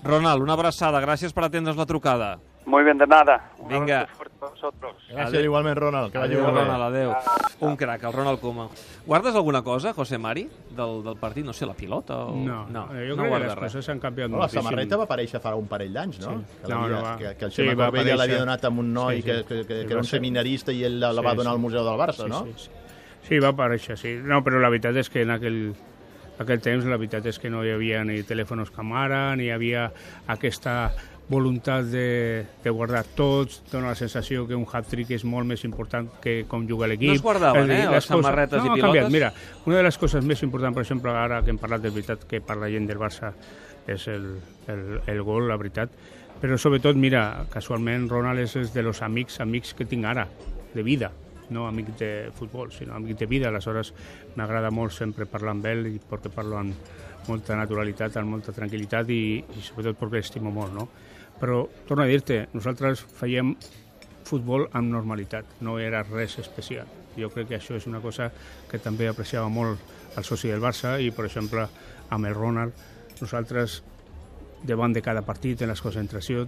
Ronald, 0.02 0.40
una 0.40 0.54
abraçada, 0.56 1.00
gràcies 1.04 1.34
per 1.36 1.44
atendre's 1.44 1.76
la 1.76 1.84
trucada. 1.84 2.38
Muy 2.66 2.84
bien, 2.84 2.98
de 2.98 3.06
nada. 3.06 3.50
Un 3.58 3.68
Venga. 3.68 4.00
abrazo 4.02 4.16
fuerte 4.16 4.36
a 4.42 4.48
vosotros. 4.48 4.96
Gràcies 5.10 5.44
igualment, 5.44 5.76
Ronald. 5.78 6.12
Que 6.12 6.18
vagi 6.18 6.34
Adéu, 6.34 6.44
molt 6.44 6.54
bé. 6.58 6.64
Ronald, 6.64 6.82
adéu. 6.82 7.14
Un 7.60 7.76
crac, 7.76 8.02
el 8.04 8.12
Ronald 8.12 8.38
Koeman. 8.40 8.68
Guardes 9.06 9.34
alguna 9.34 9.62
cosa, 9.62 9.92
José 9.94 10.18
Mari, 10.18 10.48
del, 10.70 11.02
del 11.02 11.16
partit? 11.16 11.44
No 11.44 11.52
sé, 11.52 11.66
la 11.66 11.74
pilota? 11.74 12.18
O... 12.26 12.36
No, 12.36 12.66
no, 12.68 12.84
eh, 12.94 13.08
yo 13.08 13.16
no 13.16 13.22
creo 13.22 13.24
que 13.24 13.28
guarda 13.28 13.46
las 13.48 13.58
res. 13.58 13.72
cosas 13.72 13.88
han 13.88 13.98
cambiado 13.98 14.28
No, 14.30 14.38
la 14.38 14.48
samarreta 14.48 14.96
va 14.96 15.04
aparèixer 15.08 15.40
fa 15.40 15.54
un 15.56 15.66
parell 15.68 15.92
d'anys, 15.92 16.20
no? 16.20 16.38
Sí. 16.38 16.44
Que, 16.62 16.68
No, 16.72 16.86
no, 16.88 17.02
va. 17.02 17.16
que, 17.18 17.34
que 17.36 17.44
el 17.46 17.50
Sí, 17.52 17.62
Xema 17.64 17.74
va 17.74 17.90
Corbella 17.90 18.16
l'havia 18.16 18.38
donat 18.38 18.64
a 18.64 18.68
un 18.68 18.92
noi 18.92 19.16
Sí, 19.16 19.22
sí. 19.22 19.26
que, 19.28 19.44
que, 19.44 19.66
que, 19.66 19.80
Sí, 19.80 19.86
que 19.86 19.92
era 19.92 19.98
un 20.00 20.04
seminarista 20.04 20.72
i 20.72 20.84
ell 20.84 21.00
la, 21.00 21.12
la 21.12 21.20
Sí, 21.22 21.26
va 21.26 21.34
donar 21.34 21.52
sí. 21.52 21.56
al 21.56 21.60
Museu 21.60 21.84
del 21.84 21.98
Barça, 21.98 22.28
no? 22.28 22.44
Sí, 22.44 22.52
sí. 22.56 22.70
sí, 23.28 23.38
va 23.40 23.48
aparèixer, 23.48 23.96
sí. 23.98 24.14
No, 24.22 24.44
però 24.44 24.60
la 24.60 24.68
veritat 24.68 24.94
és 24.96 25.08
que 25.10 25.22
en 25.22 25.30
aquell, 25.30 25.74
aquell 26.38 26.60
temps 26.60 26.84
la 26.84 26.96
veritat 26.96 27.26
és 27.26 27.38
que 27.38 27.50
no 27.50 27.64
hi 27.64 27.70
havia 27.72 28.04
ni 28.04 28.22
telèfons 28.22 28.70
com 28.70 28.92
ara, 28.92 29.34
ni 29.36 29.44
hi 29.48 29.50
havia 29.50 29.90
aquesta 30.28 30.92
voluntat 31.30 31.86
de, 31.86 32.44
de 32.64 32.70
guardar 32.74 33.04
tots, 33.16 33.60
dona 33.70 33.92
la 33.92 33.98
sensació 33.98 34.48
que 34.48 34.58
un 34.58 34.66
hat-trick 34.66 35.14
és 35.14 35.24
molt 35.24 35.46
més 35.46 35.62
important 35.64 36.08
que 36.20 36.40
com 36.50 36.66
juga 36.66 36.88
l'equip. 36.90 37.12
No 37.12 37.18
es 37.20 37.22
guardaven, 37.22 37.70
eh, 37.70 37.84
les 37.86 38.08
samarretes 38.10 38.58
no, 38.58 38.66
i 38.66 38.80
pilotes? 38.80 38.86
Canviat. 38.88 39.12
Mira, 39.14 39.32
una 39.70 39.78
de 39.78 39.84
les 39.86 39.98
coses 40.02 40.26
més 40.26 40.42
importants, 40.42 40.74
per 40.74 40.82
exemple, 40.82 41.14
ara 41.14 41.38
que 41.46 41.54
hem 41.54 41.60
parlat 41.62 41.86
de 41.86 41.94
veritat 41.94 42.26
que 42.26 42.42
per 42.42 42.58
la 42.58 42.70
gent 42.72 42.90
del 42.90 42.98
Barça 42.98 43.30
és 43.86 44.08
el, 44.10 44.26
el, 44.68 44.82
el 45.06 45.22
gol, 45.22 45.46
la 45.48 45.58
veritat, 45.60 45.94
però 46.40 46.58
sobretot, 46.58 46.98
mira, 46.98 47.46
casualment 47.52 48.08
Ronald 48.10 48.42
és, 48.42 48.56
és 48.58 48.74
de 48.74 48.82
los 48.82 49.02
amics, 49.06 49.38
amics 49.44 49.74
que 49.78 49.86
tinc 49.86 50.08
ara, 50.10 50.26
de 50.74 50.82
vida, 50.82 51.12
no 51.50 51.66
amic 51.68 51.92
de 51.98 52.10
futbol, 52.34 52.72
sinó 52.72 52.96
amic 52.96 53.18
de 53.18 53.26
vida, 53.30 53.50
aleshores 53.50 53.92
m'agrada 54.38 54.70
molt 54.74 54.94
sempre 54.96 55.26
parlar 55.30 55.54
amb 55.56 55.70
ell 55.70 55.86
perquè 56.10 56.32
parlo 56.32 56.58
amb 56.58 57.28
molta 57.28 57.54
naturalitat, 57.58 58.16
amb 58.16 58.34
molta 58.34 58.54
tranquil·litat 58.56 59.10
i, 59.12 59.22
i 59.42 59.62
sobretot 59.62 59.98
perquè 60.00 60.20
l'estimo 60.20 60.50
molt, 60.54 60.74
no? 60.74 60.88
Però, 61.40 61.64
torno 61.88 62.04
a 62.04 62.10
dir-te, 62.10 62.42
nosaltres 62.52 63.02
fèiem 63.16 63.54
futbol 64.28 64.66
amb 64.76 64.92
normalitat, 64.92 65.56
no 65.64 65.78
era 65.80 66.02
res 66.04 66.38
especial. 66.42 66.88
Jo 67.18 67.30
crec 67.32 67.48
que 67.50 67.58
això 67.58 67.74
és 67.78 67.88
una 67.90 68.02
cosa 68.04 68.30
que 68.70 68.78
també 68.78 69.08
apreciava 69.08 69.48
molt 69.50 69.80
el 70.16 70.26
soci 70.26 70.50
del 70.52 70.62
Barça 70.62 70.98
i, 71.00 71.10
per 71.10 71.26
exemple, 71.26 71.66
amb 72.10 72.28
el 72.28 72.36
Ronald, 72.36 72.76
nosaltres, 73.20 73.80
davant 74.66 74.92
de 74.92 75.02
cada 75.02 75.22
partit, 75.26 75.62
en 75.62 75.72
la 75.72 75.78
concentració, 75.78 76.46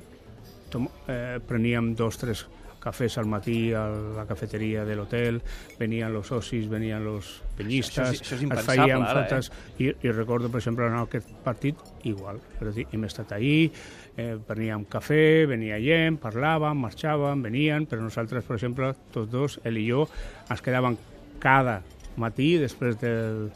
tom, 0.71 0.89
eh, 1.09 1.41
preníem 1.49 1.95
dos, 1.97 2.19
tres 2.21 2.47
cafès 2.83 3.15
al 3.21 3.29
matí 3.31 3.71
a 3.79 3.85
la 4.17 4.25
cafeteria 4.27 4.83
de 4.85 4.97
l'hotel, 4.99 5.39
venien 5.79 6.11
els 6.11 6.27
socis, 6.33 6.67
venien 6.69 7.07
els 7.07 7.29
penyistes, 7.57 8.03
Això 8.03 8.13
és- 8.13 8.23
això 8.27 8.41
és 8.41 8.59
es 8.59 8.67
feien 8.67 9.03
ara, 9.03 9.23
eh? 9.23 9.29
fotos, 9.31 9.53
i, 9.79 9.93
i 10.03 10.11
recordo, 10.13 10.51
per 10.51 10.59
exemple, 10.61 10.87
en 10.91 10.99
aquest 10.99 11.31
partit 11.45 11.79
igual. 12.05 12.41
És 12.61 12.67
a 12.67 12.75
dir, 12.75 12.87
hem 12.93 13.05
estat 13.07 13.33
ahir, 13.39 13.71
eh, 14.17 14.37
preníem 14.47 14.85
cafè, 14.91 15.47
venia 15.49 15.79
gent, 15.81 16.19
parlàvem, 16.21 16.77
marxàvem, 16.83 17.43
venien, 17.47 17.87
però 17.87 18.03
nosaltres, 18.03 18.45
per 18.45 18.57
exemple, 18.59 18.93
tots 19.15 19.31
dos, 19.31 19.61
ell 19.65 19.79
i 19.79 19.87
jo, 19.89 20.09
ens 20.51 20.61
quedàvem 20.61 20.99
cada 21.41 21.81
matí, 22.17 22.57
després 22.61 22.99
del, 23.01 23.47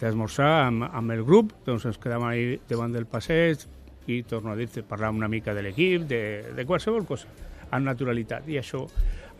d'esmorzar 0.00 0.66
amb, 0.66 0.88
amb 0.90 1.12
el 1.14 1.22
grup, 1.22 1.52
doncs 1.66 1.84
ens 1.86 1.98
quedàvem 2.02 2.26
ahí 2.32 2.58
davant 2.68 2.92
del 2.92 3.06
passeig 3.06 3.62
i, 4.10 4.22
torno 4.26 4.50
a 4.50 4.56
dir-te, 4.58 4.82
parlàvem 4.82 5.20
una 5.20 5.28
mica 5.30 5.54
de 5.54 5.62
l'equip, 5.62 6.08
de, 6.10 6.22
de 6.56 6.64
qualsevol 6.66 7.04
cosa, 7.06 7.28
amb 7.72 7.88
naturalitat. 7.88 8.48
I 8.48 8.60
això, 8.60 8.84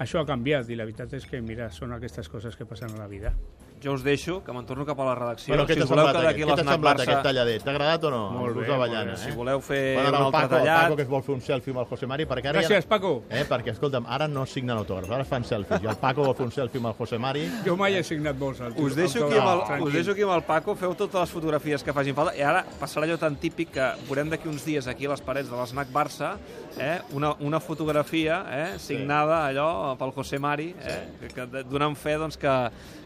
això 0.03 0.23
ha 0.23 0.29
canviat 0.29 0.71
i 0.71 0.79
la 0.79 0.88
veritat 0.88 1.12
és 1.18 1.29
que, 1.29 1.40
mira, 1.45 1.71
són 1.71 1.92
aquestes 1.97 2.31
coses 2.33 2.57
que 2.57 2.68
passen 2.68 2.97
a 2.97 3.03
la 3.05 3.11
vida. 3.11 3.35
Jo 3.83 3.92
us 3.97 4.03
deixo, 4.07 4.38
que 4.47 4.53
me'n 4.55 4.66
torno 4.66 4.85
cap 4.87 5.01
a 5.01 5.05
la 5.09 5.14
redacció. 5.18 5.51
Bueno, 5.53 5.64
què 5.66 5.75
si 5.75 5.81
voleu 5.81 5.88
semblat, 5.90 6.14
quedar 6.14 6.31
aquest? 6.31 6.35
aquí 6.35 6.42
a 6.42 6.57
l'Snac 6.57 6.81
Barça, 6.85 7.03
aquest 7.03 7.23
talladet? 7.27 7.62
T'ha 7.64 7.73
agradat 7.73 8.05
o 8.07 8.11
no? 8.14 8.21
Molt 8.31 8.55
bé, 8.57 8.62
de 8.62 8.68
molt 8.71 8.77
Avellana, 8.79 9.12
bé. 9.12 9.18
eh? 9.18 9.23
si 9.25 9.31
voleu 9.37 9.61
fer 9.61 9.81
Bueno, 9.97 10.09
un 10.11 10.14
altre 10.21 10.33
Paco, 10.40 10.55
el 10.55 10.61
tallat... 10.62 10.83
Paco 10.85 10.97
que 10.97 11.03
es 11.03 11.09
vol 11.09 11.23
fer 11.27 11.35
un 11.35 11.40
selfie 11.42 11.73
amb 11.75 11.81
el 11.83 11.88
José 11.90 12.07
Mari, 12.07 12.27
perquè 12.31 12.49
ara 12.53 12.61
Gràcies, 12.62 12.85
ja... 12.85 12.88
Paco. 12.92 13.12
Eh, 13.29 13.42
perquè, 13.49 13.75
escolta'm, 13.75 14.07
ara 14.07 14.29
no 14.29 14.47
signen 14.47 14.77
autògrafs, 14.79 15.11
ara 15.11 15.25
fan 15.27 15.45
selfies. 15.45 15.83
I 15.83 15.90
el 15.90 15.97
Paco 15.99 16.23
vol 16.29 16.37
fer 16.38 16.47
un 16.47 16.55
selfie 16.55 16.79
amb 16.79 16.92
el 16.92 16.95
José 17.01 17.18
Mari. 17.18 17.42
Jo 17.66 17.77
mai 17.77 17.97
he 17.99 18.05
signat 18.07 18.38
molts 18.38 18.61
al 18.62 18.73
Us 18.79 18.95
deixo, 18.95 19.27
aquí 19.27 19.38
amb 19.42 19.51
el, 19.57 19.64
Tranquil. 19.66 19.88
us 19.88 19.95
deixo 19.99 20.14
aquí 20.14 20.23
amb 20.29 20.37
el 20.37 20.42
Paco, 20.47 20.77
feu 20.79 20.95
totes 20.95 21.21
les 21.21 21.35
fotografies 21.35 21.83
que 21.83 21.92
facin 21.92 22.14
falta, 22.14 22.37
i 22.38 22.42
ara 22.47 22.62
passarà 22.81 23.07
allò 23.09 23.18
tan 23.18 23.35
típic 23.42 23.73
que 23.75 23.90
veurem 24.07 24.31
d'aquí 24.31 24.49
uns 24.49 24.64
dies 24.64 24.87
aquí 24.87 25.07
a 25.07 25.14
les 25.16 25.21
parets 25.27 25.51
de 25.51 25.57
l'Snac 25.59 25.90
Barça 25.92 26.37
eh, 26.79 27.01
una, 27.12 27.35
una 27.40 27.59
fotografia 27.61 28.45
eh, 28.49 28.79
signada 28.79 29.42
allò 29.49 29.97
pel 29.99 30.12
José 30.14 30.38
Mari, 30.38 30.75
eh, 30.87 30.99
que, 31.21 31.35
que 31.35 31.64
donant 31.68 31.97
fe 31.99 32.14
doncs, 32.21 32.38
que, 32.38 32.55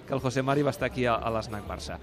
que 0.06 0.14
el 0.14 0.20
José 0.22 0.42
Mari 0.46 0.62
va 0.66 0.70
estar 0.74 0.86
aquí 0.90 1.06
a, 1.06 1.16
a 1.16 1.32
l'Snac 1.34 1.66
Barça. 1.68 1.98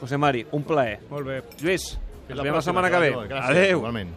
José 0.00 0.18
Mari, 0.18 0.44
un 0.52 0.64
plaer. 0.66 0.98
Molt 1.10 1.26
bé. 1.28 1.40
Lluís, 1.62 1.92
Fins 1.94 2.34
ens 2.34 2.42
veiem 2.42 2.56
la 2.58 2.62
setmana 2.66 2.90
que 2.92 3.00
ve. 3.02 3.10
Gràcies, 3.30 3.50
Adéu. 3.50 3.78
Igualment. 3.84 4.12